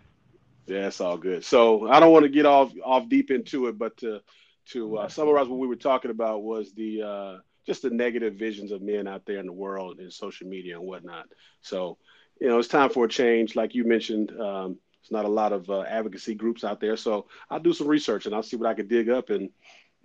Yeah, 0.65 0.87
it's 0.87 1.01
all 1.01 1.17
good. 1.17 1.45
So 1.45 1.87
I 1.87 1.99
don't 1.99 2.13
want 2.13 2.23
to 2.23 2.29
get 2.29 2.45
off 2.45 2.73
off 2.83 3.09
deep 3.09 3.29
into 3.29 3.67
it, 3.67 3.77
but 3.77 3.97
to 3.97 4.21
to 4.69 4.97
uh, 4.97 5.07
summarize 5.09 5.47
what 5.47 5.59
we 5.59 5.67
were 5.67 5.75
talking 5.75 6.09
about 6.09 6.41
was 6.41 6.73
the 6.73 7.01
uh, 7.01 7.37
just 7.65 7.81
the 7.81 7.89
negative 7.89 8.35
visions 8.35 8.71
of 8.71 8.81
men 8.81 9.07
out 9.07 9.25
there 9.25 9.39
in 9.39 9.45
the 9.45 9.53
world 9.53 9.99
and 9.99 10.11
social 10.11 10.47
media 10.47 10.77
and 10.77 10.87
whatnot. 10.87 11.27
So, 11.61 11.97
you 12.39 12.47
know, 12.47 12.59
it's 12.59 12.67
time 12.67 12.89
for 12.89 13.05
a 13.05 13.09
change. 13.09 13.55
Like 13.55 13.75
you 13.75 13.85
mentioned, 13.85 14.31
um, 14.39 14.77
not 15.13 15.25
a 15.25 15.29
lot 15.29 15.53
of 15.53 15.69
uh, 15.69 15.81
advocacy 15.81 16.35
groups 16.35 16.63
out 16.63 16.81
there. 16.81 16.97
So 16.97 17.27
I'll 17.49 17.59
do 17.59 17.73
some 17.73 17.87
research 17.87 18.25
and 18.25 18.35
I'll 18.35 18.43
see 18.43 18.57
what 18.57 18.69
I 18.69 18.73
can 18.73 18.87
dig 18.87 19.09
up 19.09 19.29
and 19.29 19.49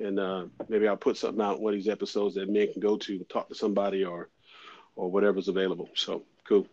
and 0.01 0.21
uh, 0.21 0.45
maybe 0.69 0.87
I'll 0.87 0.97
put 0.97 1.17
something 1.17 1.45
out 1.45 1.61
one 1.61 1.75
of 1.75 1.81
these 1.81 1.89
episodes 1.89 2.37
that 2.37 2.49
men 2.49 2.73
can 2.73 2.81
go 2.81 2.97
to 2.99 3.19
talk 3.25 3.49
to 3.49 3.55
somebody 3.57 4.05
or 4.05 4.29
or 4.95 5.11
whatever's 5.11 5.49
available. 5.49 5.89
So 5.95 6.23
cool. 6.49 6.69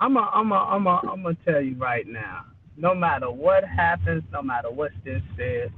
I'm 0.00 0.16
a, 0.18 0.30
I'm 0.34 0.52
a, 0.52 0.56
I'm 0.56 0.86
a, 0.86 1.00
I'm 1.10 1.22
gonna 1.22 1.36
tell 1.46 1.60
you 1.62 1.76
right 1.76 2.06
now. 2.06 2.44
No 2.76 2.94
matter 2.94 3.30
what 3.30 3.64
happens, 3.64 4.24
no 4.32 4.42
matter 4.42 4.70
what's 4.70 4.96
been 5.04 5.22
said, 5.36 5.72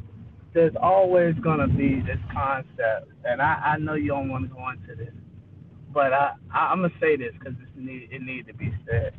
there's 0.57 0.75
always 0.83 1.35
gonna 1.37 1.69
be 1.69 2.01
this 2.01 2.19
concept, 2.33 3.12
and 3.27 3.42
I, 3.42 3.75
I 3.75 3.77
know 3.77 3.92
you 3.92 4.09
don't 4.09 4.31
want 4.31 4.49
to 4.49 4.55
go 4.55 4.66
into 4.71 4.97
this, 4.97 5.12
but 5.92 6.14
I, 6.14 6.33
I 6.51 6.73
am 6.73 6.81
gonna 6.81 6.95
say 6.99 7.14
this 7.14 7.35
because 7.38 7.53
it 7.61 7.79
need 7.79 8.09
it 8.11 8.23
need 8.23 8.47
to 8.47 8.55
be 8.55 8.73
said. 8.88 9.12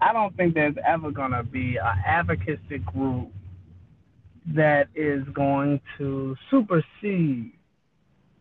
I 0.00 0.14
don't 0.14 0.34
think 0.34 0.54
there's 0.54 0.76
ever 0.86 1.10
gonna 1.10 1.42
be 1.42 1.76
an 1.76 2.02
advocacy 2.06 2.78
group 2.86 3.30
that 4.54 4.88
is 4.94 5.24
going 5.34 5.78
to 5.98 6.34
supersede 6.50 7.52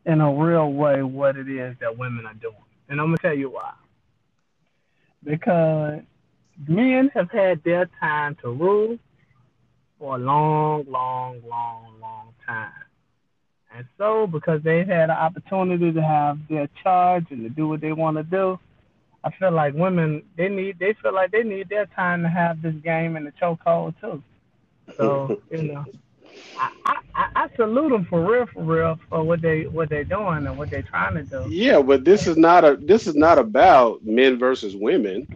in 0.05 0.21
a 0.21 0.33
real 0.33 0.71
way 0.71 1.03
what 1.03 1.35
it 1.35 1.49
is 1.49 1.75
that 1.81 1.97
women 1.97 2.25
are 2.25 2.33
doing, 2.35 2.55
and 2.87 3.01
I'm 3.01 3.07
gonna 3.07 3.17
tell 3.17 3.37
you 3.37 3.49
why. 3.49 3.73
Because 5.21 5.99
men 6.65 7.11
have 7.13 7.29
had 7.29 7.61
their 7.65 7.89
time 7.99 8.37
to 8.41 8.51
rule 8.51 8.97
for 9.99 10.15
a 10.15 10.19
long, 10.19 10.85
long, 10.87 11.41
long 11.45 11.96
time. 12.47 12.71
And 13.75 13.85
so, 13.97 14.27
because 14.27 14.61
they've 14.63 14.87
had 14.87 15.09
an 15.09 15.17
opportunity 15.17 15.91
to 15.91 16.01
have 16.01 16.39
their 16.49 16.69
charge 16.81 17.25
and 17.31 17.43
to 17.43 17.49
do 17.49 17.67
what 17.67 17.81
they 17.81 17.91
want 17.91 18.17
to 18.17 18.23
do, 18.23 18.59
I 19.23 19.31
feel 19.31 19.51
like 19.51 19.73
women 19.73 20.23
they 20.37 20.47
need 20.47 20.79
they 20.79 20.95
feel 21.01 21.13
like 21.13 21.31
they 21.31 21.43
need 21.43 21.69
their 21.69 21.85
time 21.87 22.23
to 22.23 22.29
have 22.29 22.61
this 22.61 22.75
game 22.75 23.17
in 23.17 23.25
the 23.25 23.31
chokehold 23.31 23.99
too. 23.99 24.23
So 24.95 25.41
you 25.51 25.63
know, 25.63 25.85
I, 26.57 26.71
I, 27.13 27.27
I 27.35 27.49
salute 27.55 27.89
them 27.89 28.05
for 28.05 28.23
real, 28.23 28.45
for 28.47 28.63
real, 28.63 28.99
for 29.09 29.23
what 29.23 29.41
they 29.41 29.63
what 29.63 29.89
they're 29.89 30.03
doing 30.03 30.47
and 30.47 30.57
what 30.57 30.69
they're 30.69 30.81
trying 30.81 31.15
to 31.15 31.23
do. 31.23 31.45
Yeah, 31.49 31.81
but 31.81 32.05
this 32.05 32.25
is 32.25 32.37
not 32.37 32.63
a 32.63 32.77
this 32.77 33.05
is 33.05 33.15
not 33.15 33.37
about 33.37 34.05
men 34.05 34.39
versus 34.39 34.75
women. 34.75 35.27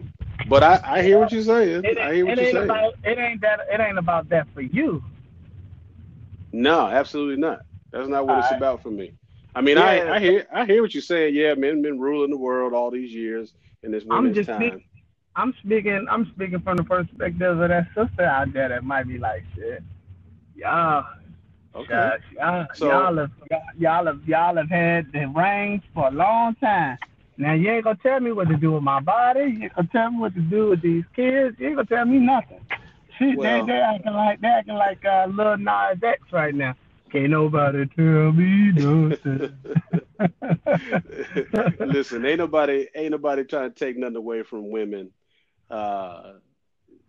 But 0.48 0.62
I, 0.62 0.80
I 0.82 1.02
hear 1.02 1.18
what 1.18 1.30
you're 1.30 1.42
saying. 1.42 1.84
I 1.86 2.14
hear 2.14 2.26
what 2.26 2.38
you're 2.38 2.50
saying. 2.50 2.64
About, 2.64 2.94
it 3.04 3.18
ain't 3.18 3.40
that 3.42 3.60
it 3.70 3.80
ain't 3.80 3.98
about 3.98 4.28
that 4.30 4.48
for 4.54 4.62
you. 4.62 5.02
No, 6.52 6.86
absolutely 6.86 7.36
not. 7.36 7.62
That's 7.90 8.08
not 8.08 8.26
what 8.26 8.34
all 8.34 8.40
it's 8.40 8.50
right. 8.50 8.56
about 8.56 8.82
for 8.82 8.90
me. 8.90 9.12
I 9.54 9.60
mean, 9.60 9.76
yeah. 9.76 9.84
I, 9.84 10.16
I 10.16 10.20
hear 10.20 10.46
I 10.52 10.64
hear 10.64 10.82
what 10.82 10.94
you're 10.94 11.02
saying. 11.02 11.34
Yeah, 11.34 11.54
men 11.54 11.82
been 11.82 12.00
ruling 12.00 12.30
the 12.30 12.38
world 12.38 12.72
all 12.72 12.90
these 12.90 13.12
years, 13.12 13.52
and 13.82 13.92
this 13.92 14.04
women's 14.04 14.28
I'm 14.28 14.34
just 14.34 14.48
time. 14.48 14.60
Speak, 14.60 14.86
I'm 15.36 15.54
speaking. 15.64 16.06
I'm 16.10 16.30
speaking 16.34 16.60
from 16.60 16.78
the 16.78 16.84
perspective 16.84 17.60
of 17.60 17.68
that 17.68 17.88
sister 17.94 18.24
out 18.24 18.52
there 18.52 18.70
that 18.70 18.84
might 18.84 19.08
be 19.08 19.18
like, 19.18 19.44
shit, 19.54 19.82
y'all, 20.56 21.04
okay, 21.74 22.12
y'all, 22.34 22.66
so, 22.74 22.88
y'all 22.88 23.16
have 23.16 23.30
y'all 23.78 24.06
have 24.06 24.20
y'all 24.26 24.56
have 24.56 24.70
had 24.70 25.12
the 25.12 25.26
reins 25.26 25.82
for 25.94 26.08
a 26.08 26.12
long 26.12 26.54
time. 26.56 26.96
Now 27.36 27.54
you 27.54 27.70
ain't 27.70 27.84
gonna 27.84 27.98
tell 28.02 28.20
me 28.20 28.32
what 28.32 28.48
to 28.48 28.56
do 28.56 28.72
with 28.72 28.82
my 28.82 29.00
body. 29.00 29.40
You 29.40 29.62
ain't 29.64 29.74
gonna 29.74 29.88
tell 29.92 30.10
me 30.10 30.18
what 30.18 30.34
to 30.34 30.40
do 30.40 30.70
with 30.70 30.80
these 30.80 31.04
kids. 31.14 31.56
You 31.58 31.68
ain't 31.68 31.76
gonna 31.76 31.88
tell 31.88 32.06
me 32.06 32.18
nothing. 32.18 32.60
Well, 33.36 33.66
they 33.66 33.72
they 33.72 33.78
acting 33.78 34.12
like 34.12 34.40
they 34.40 34.48
acting 34.48 34.74
like 34.74 35.04
uh, 35.04 35.26
Lil 35.30 35.58
Nas 35.58 36.02
X 36.02 36.20
right 36.32 36.54
now. 36.54 36.74
Can't 37.10 37.30
nobody 37.30 37.86
tell 37.86 38.32
me 38.32 38.72
nothing. 38.72 39.54
Listen, 41.92 42.24
ain't 42.24 42.38
nobody 42.38 42.86
ain't 42.94 43.10
nobody 43.10 43.44
trying 43.44 43.72
to 43.72 43.78
take 43.78 43.98
nothing 43.98 44.16
away 44.16 44.42
from 44.42 44.70
women. 44.70 45.10
Uh, 45.70 46.34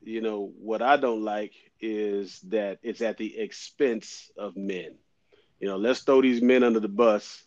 you 0.02 0.22
know 0.22 0.52
what 0.60 0.82
I 0.82 0.98
don't 0.98 1.24
like 1.24 1.54
is 1.80 2.40
that 2.50 2.80
it's 2.84 3.02
at 3.02 3.18
the 3.18 3.38
expense 3.38 4.30
of 4.38 4.58
men. 4.58 4.96
You 5.60 5.68
know, 5.70 5.78
let's 5.78 6.02
throw 6.02 6.22
these 6.22 6.42
men 6.42 6.64
under 6.64 6.80
the 6.80 6.90
bus 6.90 7.42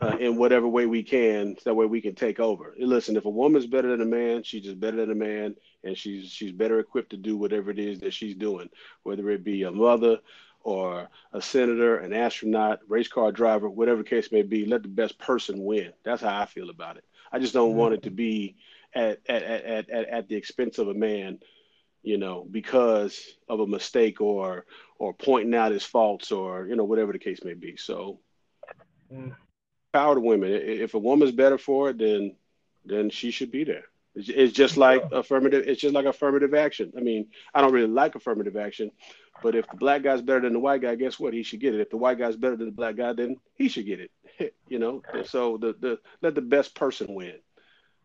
uh, 0.00 0.16
in 0.18 0.36
whatever 0.36 0.68
way 0.68 0.86
we 0.86 1.02
can, 1.02 1.56
so 1.56 1.70
that 1.70 1.74
way 1.74 1.86
we 1.86 2.00
can 2.00 2.14
take 2.14 2.38
over. 2.38 2.74
Listen, 2.78 3.16
if 3.16 3.24
a 3.24 3.30
woman's 3.30 3.66
better 3.66 3.88
than 3.88 4.00
a 4.00 4.06
man, 4.06 4.42
she's 4.42 4.64
just 4.64 4.78
better 4.78 4.98
than 4.98 5.10
a 5.10 5.16
man, 5.16 5.56
and 5.84 5.96
she's 5.96 6.30
she's 6.30 6.52
better 6.52 6.78
equipped 6.78 7.10
to 7.10 7.16
do 7.16 7.36
whatever 7.36 7.70
it 7.70 7.78
is 7.78 8.00
that 8.00 8.14
she's 8.14 8.34
doing, 8.34 8.68
whether 9.02 9.28
it 9.30 9.44
be 9.44 9.62
a 9.62 9.72
mother, 9.72 10.18
or 10.64 11.08
a 11.32 11.42
senator, 11.42 11.98
an 11.98 12.12
astronaut, 12.12 12.80
race 12.88 13.08
car 13.08 13.32
driver, 13.32 13.68
whatever 13.68 14.02
case 14.02 14.30
may 14.32 14.42
be, 14.42 14.64
let 14.64 14.82
the 14.82 14.88
best 14.88 15.18
person 15.18 15.64
win. 15.64 15.92
That's 16.04 16.22
how 16.22 16.40
I 16.40 16.46
feel 16.46 16.70
about 16.70 16.96
it. 16.96 17.04
I 17.32 17.38
just 17.38 17.52
don't 17.52 17.70
mm-hmm. 17.70 17.78
want 17.78 17.94
it 17.94 18.02
to 18.04 18.10
be 18.10 18.56
at, 18.94 19.20
at, 19.26 19.42
at, 19.42 19.90
at, 19.90 20.08
at 20.08 20.28
the 20.28 20.36
expense 20.36 20.78
of 20.78 20.88
a 20.88 20.94
man, 20.94 21.38
you 22.02 22.18
know, 22.18 22.46
because 22.50 23.36
of 23.48 23.60
a 23.60 23.66
mistake 23.66 24.20
or 24.20 24.66
or 24.98 25.12
pointing 25.14 25.54
out 25.54 25.72
his 25.72 25.84
faults 25.84 26.30
or, 26.30 26.66
you 26.66 26.76
know, 26.76 26.84
whatever 26.84 27.12
the 27.12 27.18
case 27.18 27.42
may 27.42 27.54
be. 27.54 27.76
So 27.76 28.20
mm. 29.12 29.34
power 29.92 30.14
to 30.14 30.20
women. 30.20 30.52
If 30.52 30.94
a 30.94 30.98
woman's 30.98 31.32
better 31.32 31.58
for 31.58 31.90
it, 31.90 31.98
then 31.98 32.36
then 32.84 33.10
she 33.10 33.30
should 33.30 33.50
be 33.50 33.64
there. 33.64 33.84
It's 34.14 34.52
just 34.52 34.76
like 34.76 35.02
affirmative. 35.10 35.64
It's 35.66 35.80
just 35.80 35.94
like 35.94 36.04
affirmative 36.04 36.54
action. 36.54 36.92
I 36.96 37.00
mean, 37.00 37.28
I 37.54 37.62
don't 37.62 37.72
really 37.72 37.88
like 37.88 38.14
affirmative 38.14 38.56
action, 38.56 38.90
but 39.42 39.54
if 39.54 39.66
the 39.68 39.76
black 39.76 40.02
guy's 40.02 40.20
better 40.20 40.40
than 40.40 40.52
the 40.52 40.58
white 40.58 40.82
guy, 40.82 40.94
guess 40.96 41.18
what? 41.18 41.32
He 41.32 41.42
should 41.42 41.60
get 41.60 41.74
it. 41.74 41.80
If 41.80 41.90
the 41.90 41.96
white 41.96 42.18
guy's 42.18 42.36
better 42.36 42.56
than 42.56 42.66
the 42.66 42.72
black 42.72 42.96
guy, 42.96 43.14
then 43.14 43.36
he 43.54 43.68
should 43.68 43.86
get 43.86 44.00
it. 44.00 44.54
you 44.68 44.78
know. 44.78 45.02
And 45.12 45.26
so 45.26 45.56
the 45.56 45.74
the 45.80 45.98
let 46.20 46.34
the 46.34 46.42
best 46.42 46.74
person 46.74 47.14
win. 47.14 47.38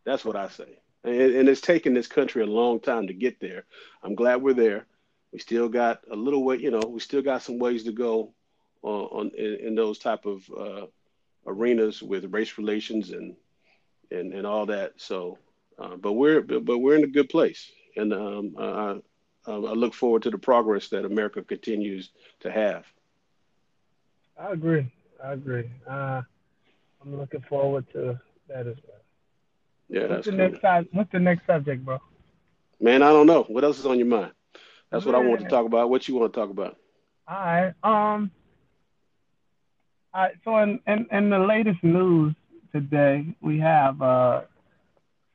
That's 0.05 0.23
what 0.23 0.37
I 0.37 0.47
say. 0.47 0.79
And, 1.03 1.35
and 1.35 1.49
it's 1.49 1.61
taken 1.61 1.93
this 1.93 2.07
country 2.07 2.41
a 2.41 2.47
long 2.47 2.79
time 2.79 3.07
to 3.07 3.13
get 3.13 3.39
there. 3.39 3.65
I'm 4.01 4.15
glad 4.15 4.41
we're 4.41 4.53
there. 4.53 4.85
We 5.33 5.39
still 5.39 5.67
got 5.67 6.01
a 6.09 6.15
little 6.15 6.43
way. 6.43 6.57
You 6.57 6.71
know, 6.71 6.81
we 6.87 7.01
still 7.01 7.21
got 7.21 7.41
some 7.41 7.59
ways 7.59 7.83
to 7.83 7.91
go 7.91 8.33
on, 8.81 9.03
on 9.05 9.31
in, 9.37 9.67
in, 9.67 9.75
those 9.75 9.99
type 9.99 10.25
of 10.25 10.49
uh, 10.57 10.85
arenas 11.45 12.01
with 12.01 12.33
race 12.33 12.57
relations 12.57 13.11
and 13.11 13.35
and 14.09 14.33
and 14.33 14.47
all 14.47 14.65
that. 14.67 14.93
So 14.97 15.37
uh, 15.79 15.95
but 15.95 16.13
we're 16.13 16.41
but 16.41 16.77
we're 16.79 16.95
in 16.95 17.03
a 17.03 17.07
good 17.07 17.29
place, 17.29 17.71
and 17.95 18.13
um, 18.13 18.55
I, 18.57 18.99
I 19.51 19.55
look 19.55 19.93
forward 19.93 20.23
to 20.23 20.29
the 20.29 20.37
progress 20.37 20.89
that 20.89 21.05
America 21.05 21.43
continues 21.43 22.09
to 22.41 22.51
have. 22.51 22.85
I 24.39 24.51
agree. 24.51 24.91
I 25.23 25.33
agree. 25.33 25.69
Uh, 25.87 26.21
I'm 27.01 27.17
looking 27.17 27.41
forward 27.41 27.85
to 27.93 28.19
that 28.49 28.67
as 28.67 28.75
well. 28.87 28.97
Yeah, 29.89 30.07
what's 30.07 30.25
the 30.25 30.31
cool. 30.31 30.39
next 30.39 30.93
What's 30.93 31.11
the 31.11 31.19
next 31.19 31.45
subject, 31.45 31.85
bro? 31.85 31.99
Man, 32.79 33.01
I 33.01 33.09
don't 33.09 33.27
know. 33.27 33.43
What 33.43 33.63
else 33.63 33.79
is 33.79 33.85
on 33.85 33.97
your 33.97 34.07
mind? 34.07 34.31
That's 34.91 35.05
what 35.05 35.15
I 35.15 35.19
want 35.19 35.41
to 35.41 35.47
talk 35.47 35.65
about. 35.65 35.89
What 35.89 36.07
you 36.07 36.15
want 36.15 36.33
to 36.33 36.39
talk 36.39 36.49
about? 36.49 36.77
All 37.27 37.35
right. 37.35 37.73
Um. 37.83 38.31
All 40.13 40.23
right. 40.23 40.35
So 40.43 40.57
in, 40.57 40.79
in, 40.87 41.07
in 41.11 41.29
the 41.29 41.39
latest 41.39 41.83
news 41.83 42.33
today, 42.71 43.35
we 43.41 43.59
have 43.59 44.01
uh, 44.01 44.41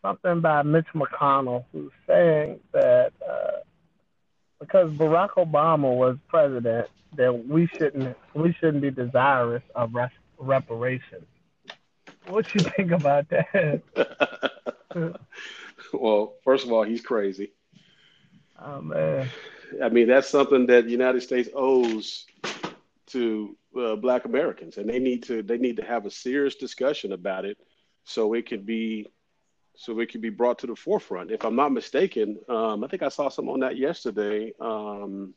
something 0.02 0.40
by 0.40 0.62
Mitch 0.62 0.86
McConnell 0.94 1.64
who's 1.72 1.92
saying 2.06 2.60
that 2.72 3.12
uh, 3.26 3.60
because 4.60 4.90
Barack 4.92 5.30
Obama 5.30 5.94
was 5.94 6.16
president, 6.28 6.88
that 7.16 7.46
we 7.46 7.66
shouldn't 7.66 8.16
we 8.34 8.52
shouldn't 8.54 8.82
be 8.82 8.90
desirous 8.90 9.62
of 9.74 9.94
res- 9.94 10.10
reparations. 10.38 11.26
What 12.26 12.54
you 12.54 12.60
think 12.60 12.92
about 12.92 13.28
that? 13.30 13.82
well, 15.92 16.34
first 16.44 16.64
of 16.64 16.72
all, 16.72 16.84
he's 16.84 17.02
crazy. 17.02 17.52
Oh 18.58 18.80
man. 18.80 19.28
I 19.82 19.88
mean, 19.88 20.06
that's 20.06 20.28
something 20.28 20.66
that 20.66 20.84
the 20.84 20.90
United 20.90 21.22
States 21.22 21.48
owes 21.54 22.26
to 23.06 23.56
uh, 23.78 23.96
Black 23.96 24.24
Americans, 24.26 24.76
and 24.76 24.88
they 24.88 24.98
need 24.98 25.24
to 25.24 25.42
they 25.42 25.58
need 25.58 25.76
to 25.78 25.84
have 25.84 26.06
a 26.06 26.10
serious 26.10 26.54
discussion 26.54 27.12
about 27.12 27.44
it, 27.44 27.58
so 28.04 28.34
it 28.34 28.46
can 28.46 28.62
be 28.62 29.08
so 29.74 29.98
it 30.00 30.08
can 30.08 30.20
be 30.20 30.30
brought 30.30 30.58
to 30.61 30.66
the 30.66 30.76
forefront. 30.76 31.30
If 31.30 31.44
I'm 31.44 31.56
not 31.56 31.72
mistaken, 31.72 32.38
um, 32.48 32.85
I 32.85 32.88
think 32.88 33.02
I 33.02 33.08
saw 33.08 33.28
some 33.28 33.48
on 33.48 33.61
that 33.61 33.76
yesterday. 33.76 34.52
Um, 34.61 35.35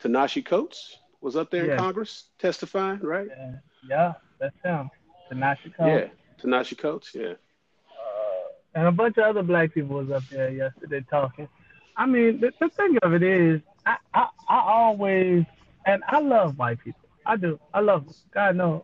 Ta-Nehisi 0.00 0.44
Coates 0.44 0.98
was 1.20 1.36
up 1.36 1.50
there 1.50 1.66
yeah. 1.66 1.72
in 1.72 1.78
Congress 1.78 2.24
testifying, 2.38 3.00
right? 3.00 3.28
Yeah, 3.28 3.52
yeah 3.88 4.12
that's 4.38 4.56
him. 4.64 4.90
Ta-Nehisi 5.28 5.74
Coates. 5.76 6.12
Yeah, 6.12 6.40
Ta-Nehisi 6.40 6.78
Coates. 6.78 7.10
Yeah. 7.14 7.28
Uh, 7.28 8.48
and 8.74 8.86
a 8.86 8.92
bunch 8.92 9.18
of 9.18 9.24
other 9.24 9.42
black 9.42 9.74
people 9.74 9.96
was 9.96 10.10
up 10.10 10.22
there 10.30 10.50
yesterday 10.50 11.04
talking. 11.10 11.48
I 11.96 12.06
mean, 12.06 12.40
the, 12.40 12.52
the 12.60 12.68
thing 12.68 12.96
of 13.02 13.14
it 13.14 13.22
is, 13.22 13.60
I, 13.84 13.96
I, 14.14 14.28
I 14.48 14.60
always, 14.66 15.44
and 15.86 16.02
I 16.06 16.20
love 16.20 16.58
white 16.58 16.78
people. 16.82 17.00
I 17.26 17.36
do. 17.36 17.58
I 17.74 17.80
love 17.80 18.06
them. 18.06 18.14
God 18.32 18.56
knows. 18.56 18.82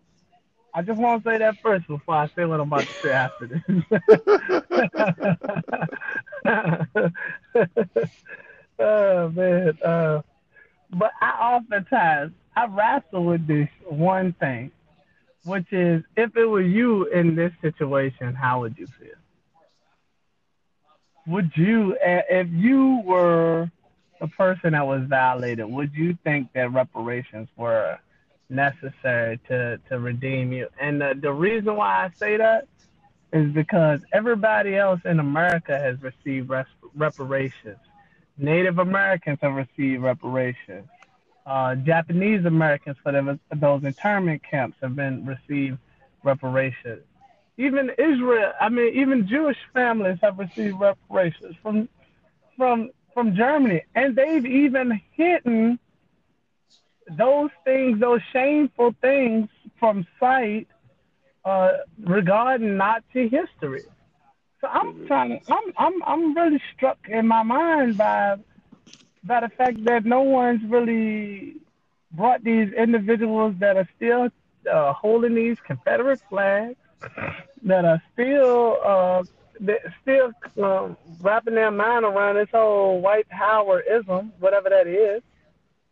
I 0.77 0.83
just 0.83 1.01
want 1.01 1.25
to 1.25 1.31
say 1.31 1.39
that 1.39 1.57
first 1.63 1.89
before 1.89 2.17
I 2.17 2.29
say 2.37 2.45
what 2.45 2.61
I'm 2.61 2.71
about 2.71 2.87
to 2.87 2.95
say 3.03 3.11
after 3.11 3.47
this. 3.47 3.63
oh 8.79 9.29
man. 9.31 9.79
Uh, 9.83 10.21
but 10.91 11.13
I 11.23 11.55
oftentimes 11.55 12.35
I 12.55 12.67
wrestle 12.67 13.25
with 13.25 13.47
this 13.47 13.71
one 13.89 14.35
thing, 14.35 14.71
which 15.45 15.73
is 15.73 16.05
if 16.15 16.37
it 16.37 16.45
were 16.45 16.61
you 16.61 17.07
in 17.07 17.35
this 17.35 17.53
situation, 17.63 18.35
how 18.35 18.61
would 18.61 18.77
you 18.77 18.87
feel? 19.01 19.15
Would 21.27 21.53
you, 21.57 21.97
if 22.03 22.49
you 22.53 23.01
were 23.03 23.71
the 24.21 24.29
person 24.29 24.75
that 24.75 24.87
was 24.87 25.07
violated, 25.09 25.65
would 25.65 25.95
you 25.95 26.19
think 26.23 26.53
that 26.53 26.71
reparations 26.71 27.49
were 27.57 27.99
necessary 28.49 29.39
to, 29.49 29.79
to 29.89 29.99
redeem 29.99 30.53
you. 30.53 30.69
And 30.81 31.01
the, 31.01 31.15
the 31.21 31.33
reason 31.33 31.77
why 31.77 32.05
I 32.05 32.11
say 32.19 32.37
that 32.37 32.69
is 33.33 33.53
because 33.53 34.01
everybody 34.13 34.77
else 34.77 35.01
in 35.05 35.19
America 35.21 35.79
has 35.79 36.01
received 36.03 36.49
res- 36.49 36.67
reparations. 36.95 37.79
Native 38.39 38.79
Americans 38.79 39.39
have 39.43 39.55
received 39.55 40.03
reparations. 40.03 40.87
Uh, 41.45 41.75
Japanese 41.77 42.45
Americans 42.45 42.97
for 43.03 43.13
them, 43.13 43.39
those 43.57 43.85
internment 43.85 44.43
camps 44.49 44.77
have 44.83 44.97
been 44.97 45.25
received 45.25 45.79
reparations. 46.25 47.03
Even 47.57 47.91
Israel, 47.99 48.53
I 48.61 48.69
mean, 48.69 48.95
even 48.95 49.27
Jewish 49.27 49.57
families 49.73 50.19
have 50.23 50.39
received 50.39 50.79
reparations 50.79 51.55
from 51.63 51.89
from 52.57 52.91
from 53.15 53.35
Germany, 53.35 53.83
and 53.95 54.15
they've 54.15 54.45
even 54.45 55.01
hidden 55.13 55.79
those 57.11 57.51
things, 57.65 58.01
those 58.01 58.21
shameful 58.33 58.95
things 59.01 59.49
from 59.79 60.07
sight 60.19 60.69
uh, 61.45 61.73
regarding 62.01 62.77
Nazi 62.77 63.29
history. 63.29 63.83
So 64.61 64.69
I'm 64.69 64.95
mm-hmm. 64.95 65.07
trying 65.07 65.41
to, 65.41 65.53
I'm, 65.53 65.73
I'm, 65.77 66.03
I'm 66.05 66.37
really 66.37 66.61
struck 66.75 66.99
in 67.09 67.27
my 67.29 67.43
mind 67.43 67.97
by, 67.97 68.37
by 69.23 69.41
the 69.41 69.49
fact 69.51 69.85
that 69.85 70.05
no 70.05 70.23
one's 70.23 70.63
really 70.69 71.57
brought 72.13 72.43
these 72.43 72.73
individuals 72.73 73.55
that 73.59 73.77
are 73.77 73.89
still 73.97 74.29
uh, 74.73 74.93
holding 74.93 75.35
these 75.35 75.59
Confederate 75.65 76.21
flags, 76.29 76.77
that 77.63 77.85
are 77.85 78.03
still, 78.13 78.79
uh, 78.85 79.23
that 79.61 79.81
still 80.03 80.33
uh, 80.63 80.95
wrapping 81.21 81.55
their 81.55 81.71
mind 81.71 82.05
around 82.05 82.37
this 82.37 82.49
whole 82.53 83.01
white 83.01 83.27
Howardism, 83.29 84.33
whatever 84.41 84.71
that 84.71 84.87
is 84.87 85.23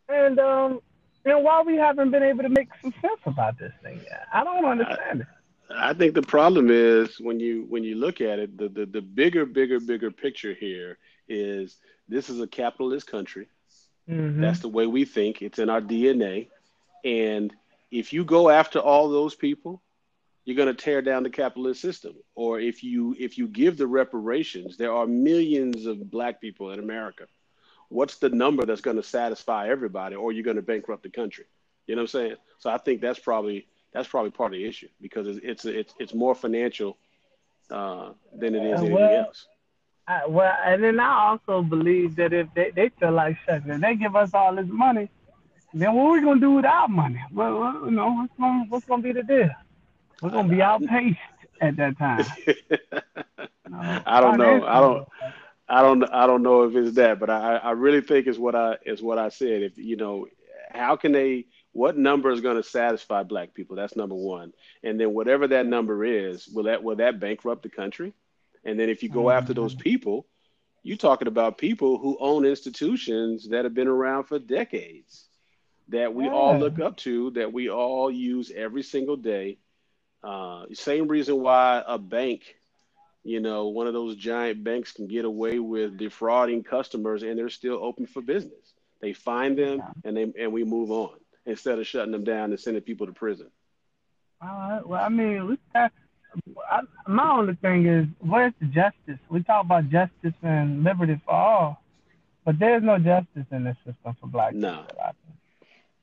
and 0.09 0.39
um, 0.39 0.81
and 1.25 1.43
why 1.43 1.63
we 1.63 1.77
haven't 1.77 2.11
been 2.11 2.23
able 2.23 2.43
to 2.43 2.49
make 2.49 2.69
some 2.83 2.93
sense 3.01 3.21
about 3.27 3.59
this 3.59 3.73
thing 3.83 4.01
yet. 4.05 4.27
I 4.33 4.45
don't 4.45 4.65
understand 4.65 5.23
it. 5.23 5.27
I 5.71 5.95
think 5.95 6.15
the 6.15 6.23
problem 6.23 6.71
is 6.71 7.19
when 7.19 7.41
you 7.41 7.65
when 7.69 7.85
you 7.85 7.97
look 7.97 8.21
at 8.21 8.39
it, 8.39 8.57
the, 8.57 8.69
the 8.69 8.87
the 8.87 9.01
bigger, 9.01 9.47
bigger, 9.47 9.81
bigger 9.81 10.11
picture 10.11 10.55
here 10.55 10.99
is 11.29 11.77
this 12.09 12.29
is 12.29 12.41
a 12.41 12.47
capitalist 12.47 13.07
country. 13.07 13.49
Mm-hmm. 14.09 14.41
That's 14.41 14.61
the 14.61 14.69
way 14.69 14.87
we 14.87 15.05
think. 15.05 15.43
It's 15.43 15.59
in 15.59 15.71
our 15.71 15.81
DNA. 15.81 16.49
And 17.05 17.55
if 17.91 18.13
you 18.13 18.25
go 18.25 18.51
after 18.51 18.79
all 18.79 19.09
those 19.09 19.35
people, 19.35 19.83
you're 20.45 20.57
going 20.57 20.75
to 20.75 20.75
tear 20.75 21.01
down 21.01 21.23
the 21.23 21.31
capitalist 21.31 21.81
system. 21.81 22.15
Or 22.35 22.61
if 22.61 22.85
you 22.85 23.17
if 23.19 23.39
you 23.39 23.49
give 23.49 23.77
the 23.77 23.87
reparations, 23.87 24.77
there 24.77 24.93
are 24.93 25.07
millions 25.07 25.87
of 25.87 26.11
black 26.11 26.41
people 26.41 26.73
in 26.73 26.79
America. 26.79 27.27
What's 27.89 28.17
the 28.17 28.29
number 28.29 28.65
that's 28.65 28.81
going 28.81 28.97
to 28.97 29.03
satisfy 29.03 29.69
everybody, 29.69 30.17
or 30.17 30.33
you're 30.33 30.45
going 30.45 30.57
to 30.57 30.63
bankrupt 30.63 31.03
the 31.03 31.11
country? 31.11 31.45
You 31.87 31.97
know 31.97 32.03
what 32.03 32.15
I'm 32.15 32.21
saying? 32.21 32.37
So 32.59 32.71
I 32.71 32.79
think 32.79 33.01
that's 33.01 33.19
probably 33.19 33.67
that's 33.93 34.09
probably 34.09 34.31
part 34.31 34.53
of 34.53 34.59
the 34.59 34.67
issue 34.67 34.89
because 35.01 35.27
it's 35.27 35.41
it's 35.43 35.65
it's, 35.65 35.95
it's 35.99 36.15
more 36.15 36.35
financial 36.35 36.97
uh, 37.71 38.11
than 38.37 38.55
it 38.55 38.65
is 38.65 38.81
anything 38.81 38.95
well, 38.95 39.27
else. 39.27 39.47
I, 40.07 40.27
well, 40.27 40.55
and 40.65 40.85
then 40.85 41.01
I 41.01 41.29
also 41.29 41.63
believe 41.63 42.17
that 42.17 42.33
if 42.33 42.49
they, 42.55 42.71
they 42.71 42.91
feel 42.91 43.13
like 43.13 43.37
shit, 43.47 43.63
if 43.67 43.81
they 43.81 43.97
give 43.97 44.17
us 44.17 44.35
all 44.35 44.55
this 44.55 44.67
money, 44.69 45.09
then 45.73 45.95
what 45.95 46.05
are 46.05 46.13
we 46.13 46.21
gonna 46.21 46.41
do 46.41 46.53
with 46.53 46.65
our 46.65 46.89
money? 46.89 47.21
Well, 47.33 47.59
well 47.59 47.83
you 47.85 47.91
know, 47.91 48.13
what's 48.13 48.33
gonna 48.39 48.65
what's 48.69 48.85
gonna 48.85 49.03
be 49.03 49.13
the 49.13 49.23
deal? 49.23 49.51
We're 50.21 50.31
gonna 50.31 50.49
be 50.49 50.63
outpaced 50.63 51.19
at 51.61 51.77
that 51.77 51.99
time. 51.99 52.25
I 54.07 54.21
don't 54.21 54.39
know. 54.39 54.65
I 54.67 54.81
don't. 54.81 55.09
I 55.69 55.83
don't. 55.83 56.05
I 56.05 56.27
don't 56.27 56.43
know 56.43 56.63
if 56.65 56.75
it's 56.77 56.97
that, 56.97 57.19
but 57.19 57.31
I, 57.31 57.57
I 57.57 57.71
really 57.73 58.01
think 58.01 58.27
it's 58.27 58.39
what 58.39 58.55
I 58.55 58.77
is 58.85 59.03
what 59.03 59.19
I 59.19 59.31
said. 59.31 59.63
If 59.63 59.79
you 59.79 59.97
know, 59.97 60.27
how 60.71 60.97
can 60.97 61.13
they? 61.13 61.47
What 61.73 61.99
number 61.99 62.31
is 62.31 62.41
going 62.41 62.57
to 62.57 62.63
satisfy 62.63 63.25
black 63.25 63.53
people? 63.53 63.75
That's 63.75 63.97
number 63.97 64.15
one. 64.15 64.53
And 64.85 65.01
then 65.01 65.13
whatever 65.13 65.49
that 65.49 65.67
number 65.67 66.05
is, 66.05 66.47
will 66.47 66.65
that 66.65 66.85
will 66.85 66.97
that 66.97 67.19
bankrupt 67.19 67.63
the 67.63 67.69
country? 67.69 68.13
And 68.65 68.79
then 68.79 68.89
if 68.89 69.03
you 69.03 69.09
go 69.09 69.31
after 69.31 69.53
those 69.53 69.75
people, 69.75 70.27
you're 70.83 70.97
talking 70.97 71.29
about 71.29 71.59
people 71.59 71.99
who 71.99 72.17
own 72.21 72.45
institutions 72.45 73.49
that 73.49 73.65
have 73.65 73.75
been 73.75 73.89
around 73.89 74.25
for 74.25 74.39
decades, 74.39 75.25
that 75.89 76.15
we 76.15 76.29
all 76.29 76.59
look 76.59 76.79
up 76.79 76.97
to, 76.99 77.31
that 77.33 77.53
we 77.53 77.71
all 77.71 78.11
use 78.11 78.53
every 78.55 78.83
single 78.83 79.17
day. 79.17 79.59
Uh, 80.23 80.65
same 80.73 81.09
reason 81.09 81.41
why 81.41 81.83
a 81.87 81.99
bank, 81.99 82.57
you 83.25 83.41
know, 83.41 83.69
one 83.69 83.87
of 83.87 83.95
those 83.95 84.17
giant 84.17 84.63
banks 84.63 84.93
can 84.93 85.09
get 85.09 85.25
away 85.25 85.59
with 85.59 85.97
defrauding 85.97 86.63
customers 86.63 87.23
and 87.23 87.39
they're 87.39 87.49
still 87.49 87.83
open 87.83 88.07
for 88.07 88.21
business. 88.21 88.75
They 89.01 89.15
find 89.15 89.59
them 89.59 89.83
and 90.05 90.17
they 90.17 90.33
and 90.39 90.53
we 90.53 90.65
move 90.65 90.91
on 90.91 91.17
instead 91.47 91.79
of 91.79 91.87
shutting 91.87 92.13
them 92.13 92.25
down 92.25 92.51
and 92.51 92.61
sending 92.61 92.83
people 92.83 93.07
to 93.07 93.13
prison. 93.13 93.51
Right. 94.43 94.83
Well, 94.85 95.03
I 95.03 95.09
mean, 95.09 95.47
we 95.47 95.59
I, 96.71 96.81
my 97.07 97.31
only 97.31 97.55
thing 97.55 97.87
is, 97.87 98.07
where's 98.21 98.53
the 98.61 98.67
justice? 98.67 99.19
We 99.29 99.43
talk 99.43 99.65
about 99.65 99.89
justice 99.89 100.35
and 100.43 100.85
liberty 100.85 101.21
for 101.25 101.33
all, 101.33 101.83
but 102.45 102.59
there's 102.59 102.83
no 102.83 102.99
justice 102.99 103.47
in 103.51 103.65
this 103.65 103.77
system 103.87 104.17
for 104.21 104.27
black 104.27 104.55
no. 104.55 104.83
people. 104.83 105.15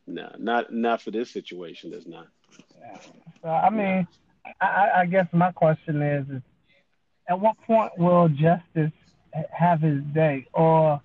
No, 0.08 0.34
not 0.40 0.74
not 0.74 1.02
for 1.02 1.12
this 1.12 1.30
situation. 1.30 1.92
There's 1.92 2.08
not. 2.08 2.28
Yeah. 2.80 2.98
So 3.42 3.50
I 3.50 3.70
mean, 3.70 4.08
I, 4.60 4.90
I 4.98 5.06
guess 5.06 5.28
my 5.32 5.52
question 5.52 6.02
is, 6.02 6.28
is, 6.30 6.42
at 7.30 7.40
what 7.40 7.56
point 7.66 7.92
will 7.98 8.30
justice 8.30 8.92
have 9.52 9.82
his 9.82 10.02
day, 10.14 10.48
or, 10.54 11.02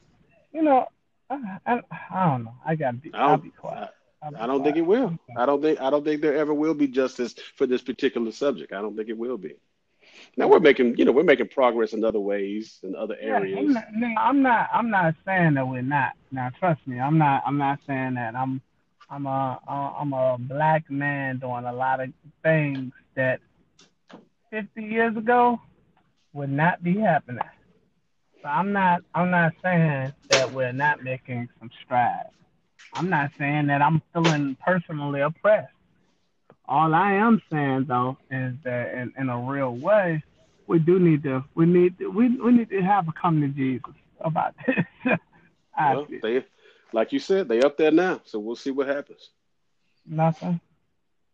you 0.53 0.63
know, 0.63 0.87
I, 1.31 1.59
I, 1.67 1.81
I 2.15 2.27
don't 2.27 2.45
know. 2.45 2.55
I 2.65 2.75
gotta 2.77 2.97
be. 2.97 3.11
I'll 3.15 3.37
be 3.37 3.51
quiet. 3.51 3.91
I 4.23 4.47
don't 4.47 4.65
think 4.65 4.77
it 4.77 4.83
will. 4.83 5.17
I 5.37 5.47
don't 5.47 5.63
think 5.63 5.81
I 5.81 5.91
don't 5.91 6.05
think 6.05 6.21
there 6.21 6.37
ever 6.37 6.55
will 6.55 6.75
be 6.75 6.89
justice 6.89 7.35
for 7.57 7.67
this 7.67 7.83
particular 7.83 8.33
subject. 8.33 8.73
I 8.73 8.81
don't 8.81 8.97
think 8.97 9.09
it 9.09 9.17
will 9.17 9.39
be. 9.39 9.55
Now 10.37 10.49
we're 10.49 10.61
making, 10.61 10.97
you 10.97 11.05
know, 11.05 11.13
we're 11.13 11.23
making 11.23 11.49
progress 11.49 11.93
in 11.93 12.05
other 12.05 12.21
ways 12.21 12.79
in 12.83 12.95
other 12.95 13.17
areas. 13.21 13.59
Yeah, 13.59 13.59
I'm, 13.59 14.03
not, 14.03 14.19
I'm 14.19 14.43
not. 14.43 14.69
I'm 14.73 14.91
not 14.91 15.15
saying 15.25 15.55
that 15.55 15.67
we're 15.67 15.83
not. 15.83 16.13
Now, 16.31 16.51
trust 16.59 16.81
me, 16.87 16.99
I'm 16.99 17.19
not. 17.19 17.43
I'm 17.47 17.59
not 17.59 17.79
saying 17.87 18.15
that. 18.15 18.35
I'm. 18.35 18.61
I'm 19.09 19.27
a. 19.27 19.61
I'm 19.69 20.13
a 20.13 20.37
black 20.39 20.91
man 20.91 21.39
doing 21.39 21.65
a 21.65 21.73
lot 21.73 22.01
of 22.01 22.11
things 22.43 22.93
that 23.15 23.41
50 24.51 24.83
years 24.83 25.17
ago 25.17 25.61
would 26.37 26.51
not 26.51 26.83
be 26.85 26.99
happening. 26.99 27.41
So 28.43 28.49
I'm 28.49 28.73
not. 28.73 29.03
I'm 29.15 29.31
not 29.31 29.55
saying 29.63 30.13
that 30.29 30.53
we're 30.53 30.73
not 30.73 31.03
making 31.03 31.49
some 31.59 31.71
strides. 31.85 32.29
I'm 32.93 33.11
not 33.11 33.31
saying 33.39 33.67
that 33.69 33.83
I'm 33.83 34.03
feeling 34.13 34.57
personally 34.65 35.21
oppressed. 35.21 35.73
All 36.69 36.95
I 36.95 37.15
am 37.15 37.43
saying 37.51 37.87
though 37.89 38.19
is 38.31 38.55
that 38.65 38.95
in, 38.95 39.13
in 39.19 39.29
a 39.29 39.39
real 39.39 39.75
way, 39.75 40.23
we 40.67 40.79
do 40.79 40.99
need 40.99 41.23
to 41.25 41.45
we 41.55 41.67
need 41.67 41.99
to, 41.99 42.11
we 42.11 42.29
we 42.37 42.53
need 42.53 42.71
to 42.71 42.83
have 42.83 43.09
a 43.09 43.13
come 43.13 43.41
to 43.41 43.49
Jesus 43.49 43.95
about 44.21 44.55
this. 44.67 45.19
well, 45.83 46.07
they, 46.23 46.45
like 46.93 47.13
you 47.13 47.19
said, 47.19 47.49
they 47.49 47.63
up 47.63 47.77
there 47.77 47.91
now, 47.91 48.21
so 48.25 48.39
we'll 48.39 48.57
see 48.57 48.71
what 48.71 48.89
happens. 48.89 49.31
Nothing. 50.07 50.61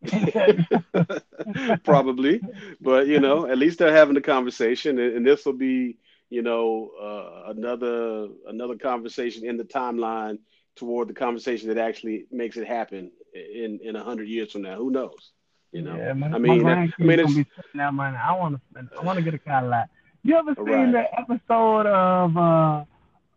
Probably, 1.83 2.41
but 2.81 3.07
you 3.07 3.19
know, 3.19 3.47
at 3.47 3.57
least 3.57 3.79
they're 3.79 3.95
having 3.95 4.17
a 4.17 4.21
conversation, 4.21 4.99
and, 4.99 5.17
and 5.17 5.25
this 5.25 5.45
will 5.45 5.53
be, 5.53 5.97
you 6.29 6.41
know, 6.41 6.91
uh, 7.01 7.51
another 7.51 8.27
another 8.47 8.75
conversation 8.75 9.45
in 9.45 9.57
the 9.57 9.63
timeline 9.63 10.39
toward 10.75 11.07
the 11.07 11.13
conversation 11.13 11.69
that 11.69 11.77
actually 11.77 12.25
makes 12.31 12.57
it 12.57 12.67
happen 12.67 13.11
in 13.33 13.79
in 13.83 13.95
a 13.95 14.03
hundred 14.03 14.27
years 14.27 14.51
from 14.51 14.63
now. 14.63 14.75
Who 14.75 14.91
knows? 14.91 15.31
You 15.71 15.81
know, 15.81 15.95
yeah, 15.95 16.13
my, 16.13 16.27
I 16.27 16.37
mean, 16.37 16.61
my 16.61 16.73
I 16.73 16.89
mean, 16.99 17.19
it's, 17.19 17.49
that 17.73 17.93
money. 17.93 18.15
I 18.15 18.33
want 18.33 18.55
to 18.55 18.61
spend. 18.69 18.89
I 18.99 19.03
want 19.03 19.17
to 19.17 19.23
get 19.23 19.33
a 19.33 19.39
Cadillac. 19.39 19.89
You 20.23 20.37
ever 20.37 20.55
seen 20.55 20.65
right. 20.65 20.93
that 20.93 21.09
episode 21.19 21.87
of 21.87 22.37
uh, 22.37 22.85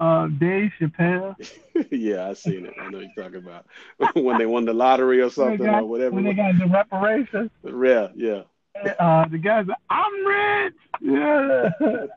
uh, 0.00 0.26
Dave 0.26 0.72
Chappelle? 0.80 1.36
yeah, 1.90 2.28
I 2.28 2.32
seen 2.34 2.66
it. 2.66 2.74
I 2.80 2.90
know 2.90 3.00
you're 3.00 3.24
talking 3.24 3.36
about 3.36 3.66
when 4.14 4.38
they 4.38 4.46
won 4.46 4.64
the 4.64 4.74
lottery 4.74 5.20
or 5.20 5.30
something 5.30 5.66
got, 5.66 5.82
or 5.82 5.86
whatever. 5.86 6.14
When 6.14 6.24
they 6.24 6.34
got 6.34 6.58
the 6.58 6.66
reparations. 6.66 7.50
Yeah, 7.64 8.08
yeah. 8.14 8.42
Uh, 8.98 9.26
the 9.28 9.38
guys, 9.38 9.66
I'm 9.88 10.26
rich. 10.26 10.74
Yeah, 11.00 11.70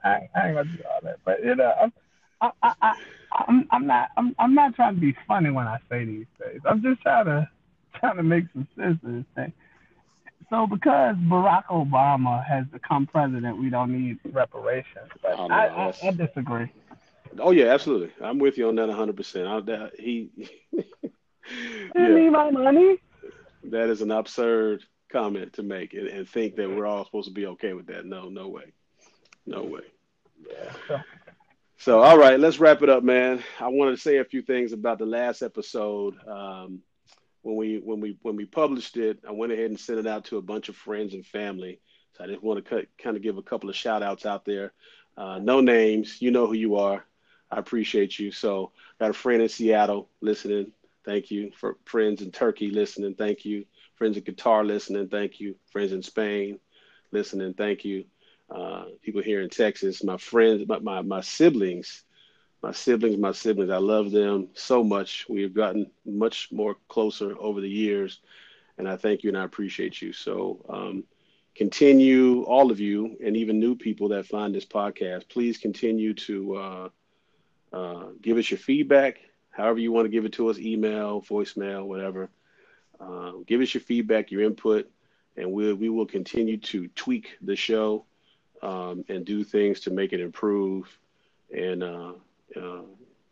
I, 0.03 0.29
I 0.35 0.47
ain't 0.47 0.55
gonna 0.55 0.63
do 0.65 0.83
all 0.91 0.99
that, 1.03 1.19
but 1.23 1.43
you 1.43 1.55
know, 1.55 1.73
I'm, 1.81 1.93
I, 2.41 2.51
I, 2.61 2.73
I, 2.81 2.95
I'm, 3.47 3.67
I'm 3.71 3.87
not, 3.87 4.09
I'm, 4.17 4.35
I'm 4.39 4.53
not 4.53 4.75
trying 4.75 4.95
to 4.95 5.01
be 5.01 5.15
funny 5.27 5.51
when 5.51 5.67
I 5.67 5.77
say 5.89 6.03
these 6.03 6.25
things. 6.37 6.61
I'm 6.65 6.81
just 6.81 7.01
trying 7.01 7.25
to, 7.25 7.49
trying 7.95 8.17
to 8.17 8.23
make 8.23 8.45
some 8.53 8.67
sense 8.77 8.99
of 9.03 9.11
this 9.13 9.25
thing. 9.35 9.53
So 10.49 10.65
because 10.65 11.15
Barack 11.15 11.65
Obama 11.67 12.43
has 12.45 12.65
become 12.67 13.05
president, 13.05 13.57
we 13.57 13.69
don't 13.69 13.91
need 13.91 14.19
reparations. 14.33 15.09
But 15.21 15.35
Oh, 15.37 15.47
I, 15.49 15.67
I, 15.67 15.93
I 16.03 16.11
disagree. 16.11 16.71
Oh 17.37 17.51
yeah, 17.51 17.65
absolutely. 17.65 18.11
I'm 18.21 18.39
with 18.39 18.57
you 18.57 18.67
on 18.69 18.75
that 18.75 18.87
100. 18.87 19.15
percent 19.15 19.65
That 19.67 19.91
he, 19.99 20.29
I 21.95 22.07
yeah, 22.07 22.07
need 22.07 22.29
my 22.31 22.49
money. 22.51 22.97
that 23.63 23.89
is 23.89 24.01
an 24.01 24.11
absurd 24.11 24.83
comment 25.11 25.53
to 25.53 25.63
make 25.63 25.93
and, 25.93 26.07
and 26.07 26.27
think 26.27 26.55
that 26.55 26.69
we're 26.69 26.85
all 26.85 27.05
supposed 27.05 27.27
to 27.27 27.33
be 27.33 27.47
okay 27.47 27.73
with 27.73 27.87
that. 27.87 28.05
No, 28.05 28.29
no 28.29 28.47
way, 28.49 28.73
no 29.45 29.63
way. 29.63 29.81
Yeah. 30.49 31.01
So, 31.77 32.01
all 32.01 32.17
right, 32.17 32.39
let's 32.39 32.59
wrap 32.59 32.81
it 32.81 32.89
up, 32.89 33.03
man. 33.03 33.43
I 33.59 33.67
wanted 33.69 33.91
to 33.91 34.01
say 34.01 34.17
a 34.17 34.25
few 34.25 34.41
things 34.41 34.73
about 34.73 34.99
the 34.99 35.05
last 35.05 35.41
episode. 35.41 36.15
Um, 36.27 36.81
when 37.41 37.55
we 37.55 37.77
when 37.83 38.01
we 38.01 38.17
when 38.21 38.35
we 38.35 38.45
published 38.45 38.97
it, 38.97 39.19
I 39.27 39.31
went 39.31 39.53
ahead 39.53 39.69
and 39.69 39.79
sent 39.79 39.99
it 39.99 40.07
out 40.07 40.25
to 40.25 40.37
a 40.37 40.41
bunch 40.41 40.67
of 40.69 40.75
friends 40.75 41.13
and 41.13 41.25
family. 41.25 41.79
So 42.13 42.23
I 42.23 42.27
just 42.27 42.43
want 42.43 42.65
to 42.65 42.87
kind 43.01 43.15
of 43.15 43.23
give 43.23 43.37
a 43.37 43.43
couple 43.43 43.69
of 43.69 43.75
shout 43.75 44.03
outs 44.03 44.25
out 44.25 44.45
there. 44.45 44.73
Uh, 45.17 45.39
no 45.39 45.61
names, 45.61 46.21
you 46.21 46.31
know 46.31 46.47
who 46.47 46.53
you 46.53 46.75
are. 46.77 47.05
I 47.51 47.57
appreciate 47.57 48.19
you. 48.19 48.31
So, 48.31 48.71
got 48.99 49.09
a 49.09 49.13
friend 49.13 49.41
in 49.41 49.49
Seattle 49.49 50.09
listening. 50.21 50.71
Thank 51.05 51.31
you. 51.31 51.51
For 51.55 51.77
friends 51.85 52.21
in 52.21 52.31
Turkey 52.31 52.69
listening. 52.69 53.15
Thank 53.15 53.45
you. 53.45 53.65
Friends 53.95 54.17
in 54.17 54.23
Qatar 54.23 54.65
listening. 54.65 55.07
Thank 55.07 55.39
you. 55.39 55.55
Friends 55.71 55.91
in 55.91 56.03
Spain 56.03 56.59
listening. 57.11 57.53
Thank 57.53 57.83
you. 57.85 58.05
Uh, 58.49 58.85
people 59.01 59.21
here 59.21 59.41
in 59.41 59.49
Texas, 59.49 60.03
my 60.03 60.17
friends, 60.17 60.67
my, 60.67 60.79
my, 60.79 61.01
my 61.01 61.21
siblings, 61.21 62.03
my 62.63 62.71
siblings, 62.71 63.17
my 63.17 63.31
siblings. 63.31 63.69
I 63.71 63.77
love 63.77 64.11
them 64.11 64.49
so 64.53 64.83
much. 64.83 65.27
We 65.29 65.43
have 65.43 65.53
gotten 65.53 65.91
much 66.05 66.49
more 66.51 66.75
closer 66.87 67.35
over 67.39 67.61
the 67.61 67.69
years, 67.69 68.19
and 68.77 68.89
I 68.89 68.97
thank 68.97 69.23
you 69.23 69.29
and 69.29 69.37
I 69.37 69.43
appreciate 69.43 70.01
you. 70.01 70.13
So 70.13 70.65
um, 70.67 71.03
continue, 71.55 72.43
all 72.43 72.71
of 72.71 72.79
you, 72.79 73.17
and 73.23 73.37
even 73.37 73.59
new 73.59 73.75
people 73.75 74.09
that 74.09 74.25
find 74.25 74.53
this 74.53 74.65
podcast. 74.65 75.29
Please 75.29 75.57
continue 75.57 76.13
to 76.15 76.55
uh, 76.55 76.89
uh, 77.71 78.07
give 78.21 78.37
us 78.37 78.49
your 78.49 78.57
feedback, 78.57 79.19
however 79.51 79.79
you 79.79 79.91
want 79.91 80.05
to 80.05 80.09
give 80.09 80.25
it 80.25 80.33
to 80.33 80.49
us, 80.49 80.57
email, 80.57 81.21
voicemail, 81.21 81.85
whatever. 81.85 82.29
Uh, 82.99 83.33
give 83.45 83.61
us 83.61 83.73
your 83.73 83.81
feedback, 83.81 84.31
your 84.31 84.41
input, 84.41 84.89
and 85.37 85.51
we'll, 85.51 85.75
we 85.75 85.89
will 85.89 86.05
continue 86.05 86.57
to 86.57 86.87
tweak 86.89 87.37
the 87.41 87.55
show 87.55 88.05
um, 88.61 89.05
and 89.07 89.25
do 89.25 89.43
things 89.43 89.81
to 89.81 89.91
make 89.91 90.13
it 90.13 90.19
improve 90.19 90.85
and 91.55 91.83
uh, 91.83 92.13
uh, 92.55 92.81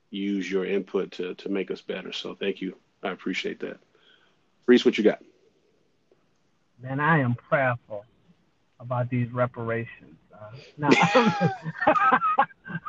use 0.09 0.49
your 0.49 0.65
input 0.65 1.11
to 1.11 1.35
to 1.35 1.49
make 1.49 1.69
us 1.69 1.81
better. 1.81 2.11
So 2.13 2.33
thank 2.33 2.61
you. 2.61 2.77
I 3.03 3.09
appreciate 3.09 3.59
that. 3.59 3.77
Reese, 4.65 4.85
what 4.85 4.97
you 4.97 5.03
got? 5.03 5.21
Man, 6.81 6.99
I 6.99 7.19
am 7.19 7.35
prayerful 7.35 8.05
about 8.79 9.09
these 9.09 9.31
reparations. 9.31 10.17
No, 10.77 10.89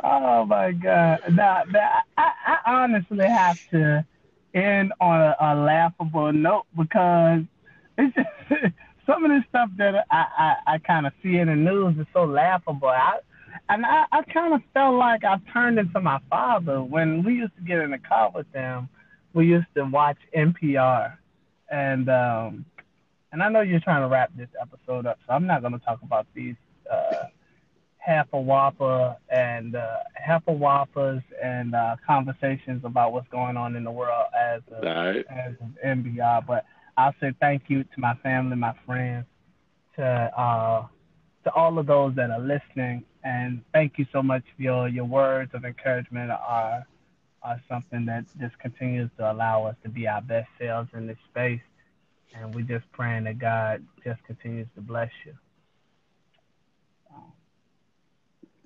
oh 0.03 0.45
my 0.47 0.73
God! 0.73 1.21
Now, 1.31 1.63
now 1.71 1.91
I, 2.17 2.31
I 2.47 2.59
honestly 2.67 3.27
have 3.27 3.59
to 3.71 4.05
end 4.55 4.93
on 5.01 5.21
a, 5.21 5.37
a 5.41 5.55
laughable 5.55 6.33
note 6.33 6.67
because 6.77 7.43
it's 7.99 8.15
just 8.15 8.29
some 9.07 9.25
of 9.25 9.31
the 9.31 9.45
stuff 9.49 9.71
that 9.79 10.07
I, 10.11 10.27
I, 10.39 10.75
I 10.75 10.79
kind 10.79 11.07
of 11.07 11.13
see 11.23 11.37
in 11.37 11.49
the 11.49 11.55
news 11.55 11.99
is 11.99 12.07
so 12.13 12.25
laughable. 12.25 12.89
I, 12.89 13.19
and 13.69 13.85
I, 13.85 14.05
I 14.13 14.23
kind 14.23 14.55
of 14.55 14.63
felt 14.75 14.97
like 14.97 15.25
I 15.25 15.39
turned 15.53 15.79
into 15.79 16.01
my 16.01 16.21
father 16.31 16.83
when 16.83 17.23
we 17.23 17.35
used 17.35 17.55
to 17.57 17.63
get 17.63 17.79
in 17.79 17.91
the 17.91 17.99
car 17.99 18.31
with 18.35 18.51
them. 18.53 18.89
We 19.35 19.47
used 19.47 19.67
to 19.77 19.85
watch 19.85 20.19
NPR, 20.37 21.17
and 21.71 22.09
um, 22.11 22.67
and 23.33 23.43
I 23.43 23.49
know 23.49 23.63
you're 23.63 23.81
trying 23.81 24.03
to 24.03 24.09
wrap 24.09 24.31
this 24.37 24.49
episode 24.61 25.07
up, 25.07 25.19
so 25.27 25.33
I'm 25.33 25.47
not 25.47 25.63
going 25.63 25.73
to 25.73 25.79
talk 25.79 26.01
about 26.03 26.27
these 26.35 26.55
uh, 26.91 27.25
half 27.97 28.27
a 28.33 28.41
whopper 28.41 29.17
and 29.31 29.75
uh, 29.75 29.99
half 30.15 30.43
a 30.49 30.53
whoppers 30.53 31.23
and 31.43 31.75
uh, 31.75 31.97
conversations 32.07 32.85
about 32.85 33.13
what's 33.13 33.29
going 33.29 33.57
on 33.57 33.77
in 33.77 33.85
the 33.85 33.91
world 33.91 34.27
as 34.39 34.61
a, 34.77 34.81
right. 34.85 35.25
as 35.31 35.55
an 35.61 35.77
NPR, 35.85 36.47
but 36.47 36.65
I'll 36.97 37.15
say 37.21 37.33
thank 37.41 37.65
you 37.69 37.85
to 37.85 38.01
my 38.01 38.15
family, 38.17 38.57
my 38.57 38.75
friends, 38.85 39.27
to 39.97 40.05
uh, 40.05 40.87
to 41.45 41.53
all 41.53 41.79
of 41.79 41.87
those 41.87 42.15
that 42.17 42.31
are 42.31 42.41
listening, 42.41 43.05
and 43.25 43.63
thank 43.73 43.99
you 43.99 44.07
so 44.13 44.23
much 44.23 44.43
for 44.57 44.63
your 44.63 44.89
your 44.89 45.05
words 45.05 45.53
of 45.55 45.65
encouragement 45.65 46.31
are 46.31 46.87
are 47.43 47.61
something 47.69 48.05
that 48.07 48.25
just 48.41 48.59
continues 48.59 49.11
to 49.19 49.31
allow 49.31 49.65
us 49.65 49.77
to 49.83 49.89
be 49.89 50.07
our 50.07 50.23
best 50.23 50.49
selves 50.61 50.89
in 50.95 51.07
this 51.07 51.19
space, 51.31 51.61
and 52.35 52.55
we're 52.55 52.63
just 52.63 52.91
praying 52.93 53.25
that 53.25 53.39
God 53.39 53.85
just 54.05 54.23
continues 54.25 54.67
to 54.75 54.81
bless 54.81 55.11
you. 55.27 55.35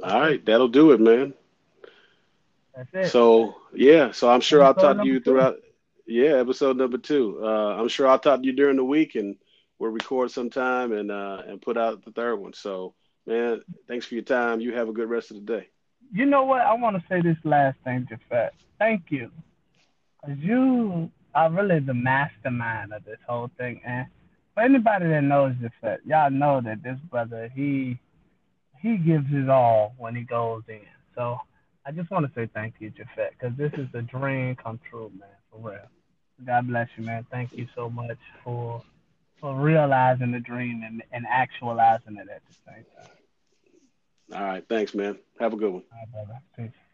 All 0.03 0.21
right, 0.21 0.45
that'll 0.45 0.69
do 0.69 0.93
it, 0.93 1.01
man. 1.01 1.35
That's 2.75 2.89
it. 2.93 3.11
So 3.11 3.57
yeah, 3.75 4.13
so 4.13 4.29
I'm 4.29 4.41
sure 4.41 4.63
Episode 4.63 4.87
I'll 4.87 4.95
talk 4.95 5.03
to 5.03 5.07
you 5.09 5.15
number 5.15 5.25
two. 5.25 5.31
throughout. 5.31 5.57
Yeah, 6.07 6.35
episode 6.37 6.77
number 6.77 6.99
two. 6.99 7.41
Uh, 7.43 7.77
I'm 7.81 7.89
sure 7.89 8.07
I'll 8.07 8.19
talk 8.19 8.41
to 8.41 8.47
you 8.47 8.53
during 8.53 8.77
the 8.77 8.85
week, 8.85 9.15
and 9.17 9.37
we'll 9.79 9.91
record 9.91 10.31
sometime 10.31 10.93
and 10.93 11.11
uh, 11.11 11.43
and 11.47 11.61
put 11.61 11.77
out 11.77 12.05
the 12.05 12.13
third 12.13 12.37
one. 12.37 12.53
So, 12.53 12.95
man, 13.27 13.63
thanks 13.89 14.07
for 14.07 14.15
your 14.15 14.23
time. 14.25 14.61
You 14.61 14.75
have 14.75 14.89
a 14.89 14.93
good 14.93 15.09
rest 15.09 15.31
of 15.31 15.37
the 15.39 15.43
day. 15.43 15.69
You 16.13 16.27
know 16.27 16.45
what? 16.45 16.61
I 16.61 16.75
want 16.75 16.97
to 16.97 17.03
say 17.09 17.21
this 17.23 17.39
last 17.45 17.79
thing, 17.83 18.07
Jafet. 18.11 18.51
Thank 18.79 19.11
you. 19.11 19.31
'Cause 20.25 20.37
you 20.39 21.11
are 21.37 21.51
really 21.51 21.81
the 21.81 21.93
mastermind 21.93 22.95
of 22.95 23.05
this 23.05 23.19
whole 23.29 23.51
thing. 23.59 23.83
And 23.85 24.07
for 24.55 24.63
anybody 24.63 25.07
that 25.09 25.23
knows 25.23 25.53
Jafet, 25.57 25.97
uh, 25.97 25.97
y'all 26.07 26.31
know 26.31 26.63
that 26.63 26.83
this 26.83 26.99
brother, 27.11 27.53
he 27.55 27.99
he 28.81 28.97
gives 28.97 29.29
his 29.29 29.49
all 29.49 29.95
when 29.99 30.17
he 30.17 30.23
goes 30.23 30.63
in. 30.67 30.81
So 31.15 31.39
I 31.85 31.93
just 31.93 32.11
want 32.11 32.27
to 32.27 32.33
say 32.35 32.49
thank 32.55 32.75
you, 32.79 32.91
Jafet, 32.91 33.31
because 33.39 33.55
this 33.59 33.73
is 33.75 33.87
a 33.93 34.01
dream 34.01 34.57
come 34.57 34.81
true, 34.91 35.13
man, 35.19 35.29
for 35.51 35.71
real. 35.71 35.89
God 36.45 36.69
bless 36.69 36.89
you, 36.97 37.05
man. 37.05 37.27
Thank 37.31 37.53
you 37.53 37.69
so 37.75 37.91
much 37.91 38.19
for 38.43 38.83
for 39.39 39.55
realizing 39.55 40.33
the 40.33 40.41
dream 40.41 40.83
and, 40.87 41.03
and 41.13 41.27
actualizing 41.29 42.17
it 42.17 42.29
at 42.31 42.41
the 42.49 42.55
same 42.67 42.85
time. 42.97 44.41
All 44.41 44.43
right, 44.43 44.65
thanks, 44.67 44.95
man. 44.95 45.19
Have 45.39 45.53
a 45.53 45.57
good 45.57 45.71
one. 45.71 45.83
All 45.93 45.99
right, 45.99 46.27
brother. 46.27 46.41
Peace. 46.57 46.86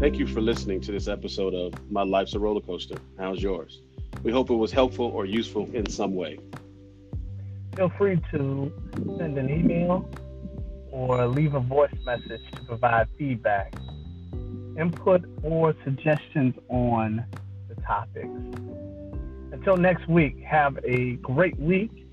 Thank 0.00 0.16
you 0.16 0.26
for 0.26 0.40
listening 0.40 0.80
to 0.80 0.92
this 0.92 1.08
episode 1.08 1.52
of 1.52 1.74
My 1.92 2.00
Life's 2.02 2.32
a 2.32 2.38
Roller 2.38 2.62
Coaster. 2.62 2.96
How's 3.18 3.42
yours? 3.42 3.82
We 4.22 4.32
hope 4.32 4.48
it 4.48 4.54
was 4.54 4.72
helpful 4.72 5.04
or 5.04 5.26
useful 5.26 5.68
in 5.74 5.84
some 5.90 6.14
way. 6.14 6.38
Feel 7.76 7.90
free 7.98 8.18
to 8.30 8.72
send 9.18 9.36
an 9.36 9.50
email 9.50 10.08
or 10.90 11.26
leave 11.26 11.52
a 11.52 11.60
voice 11.60 11.92
message 12.06 12.40
to 12.52 12.62
provide 12.62 13.08
feedback, 13.18 13.74
input, 14.78 15.22
or 15.42 15.74
suggestions 15.84 16.54
on 16.70 17.22
the 17.68 17.74
topics. 17.82 18.26
Until 19.52 19.76
next 19.76 20.08
week, 20.08 20.40
have 20.40 20.78
a 20.82 21.16
great 21.16 21.58
week 21.60 22.10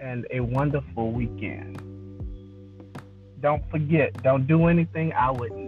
and 0.00 0.26
a 0.32 0.40
wonderful 0.40 1.12
weekend. 1.12 1.76
Don't 3.40 3.62
forget, 3.70 4.20
don't 4.24 4.48
do 4.48 4.66
anything 4.66 5.12
I 5.12 5.30
wouldn't 5.30 5.61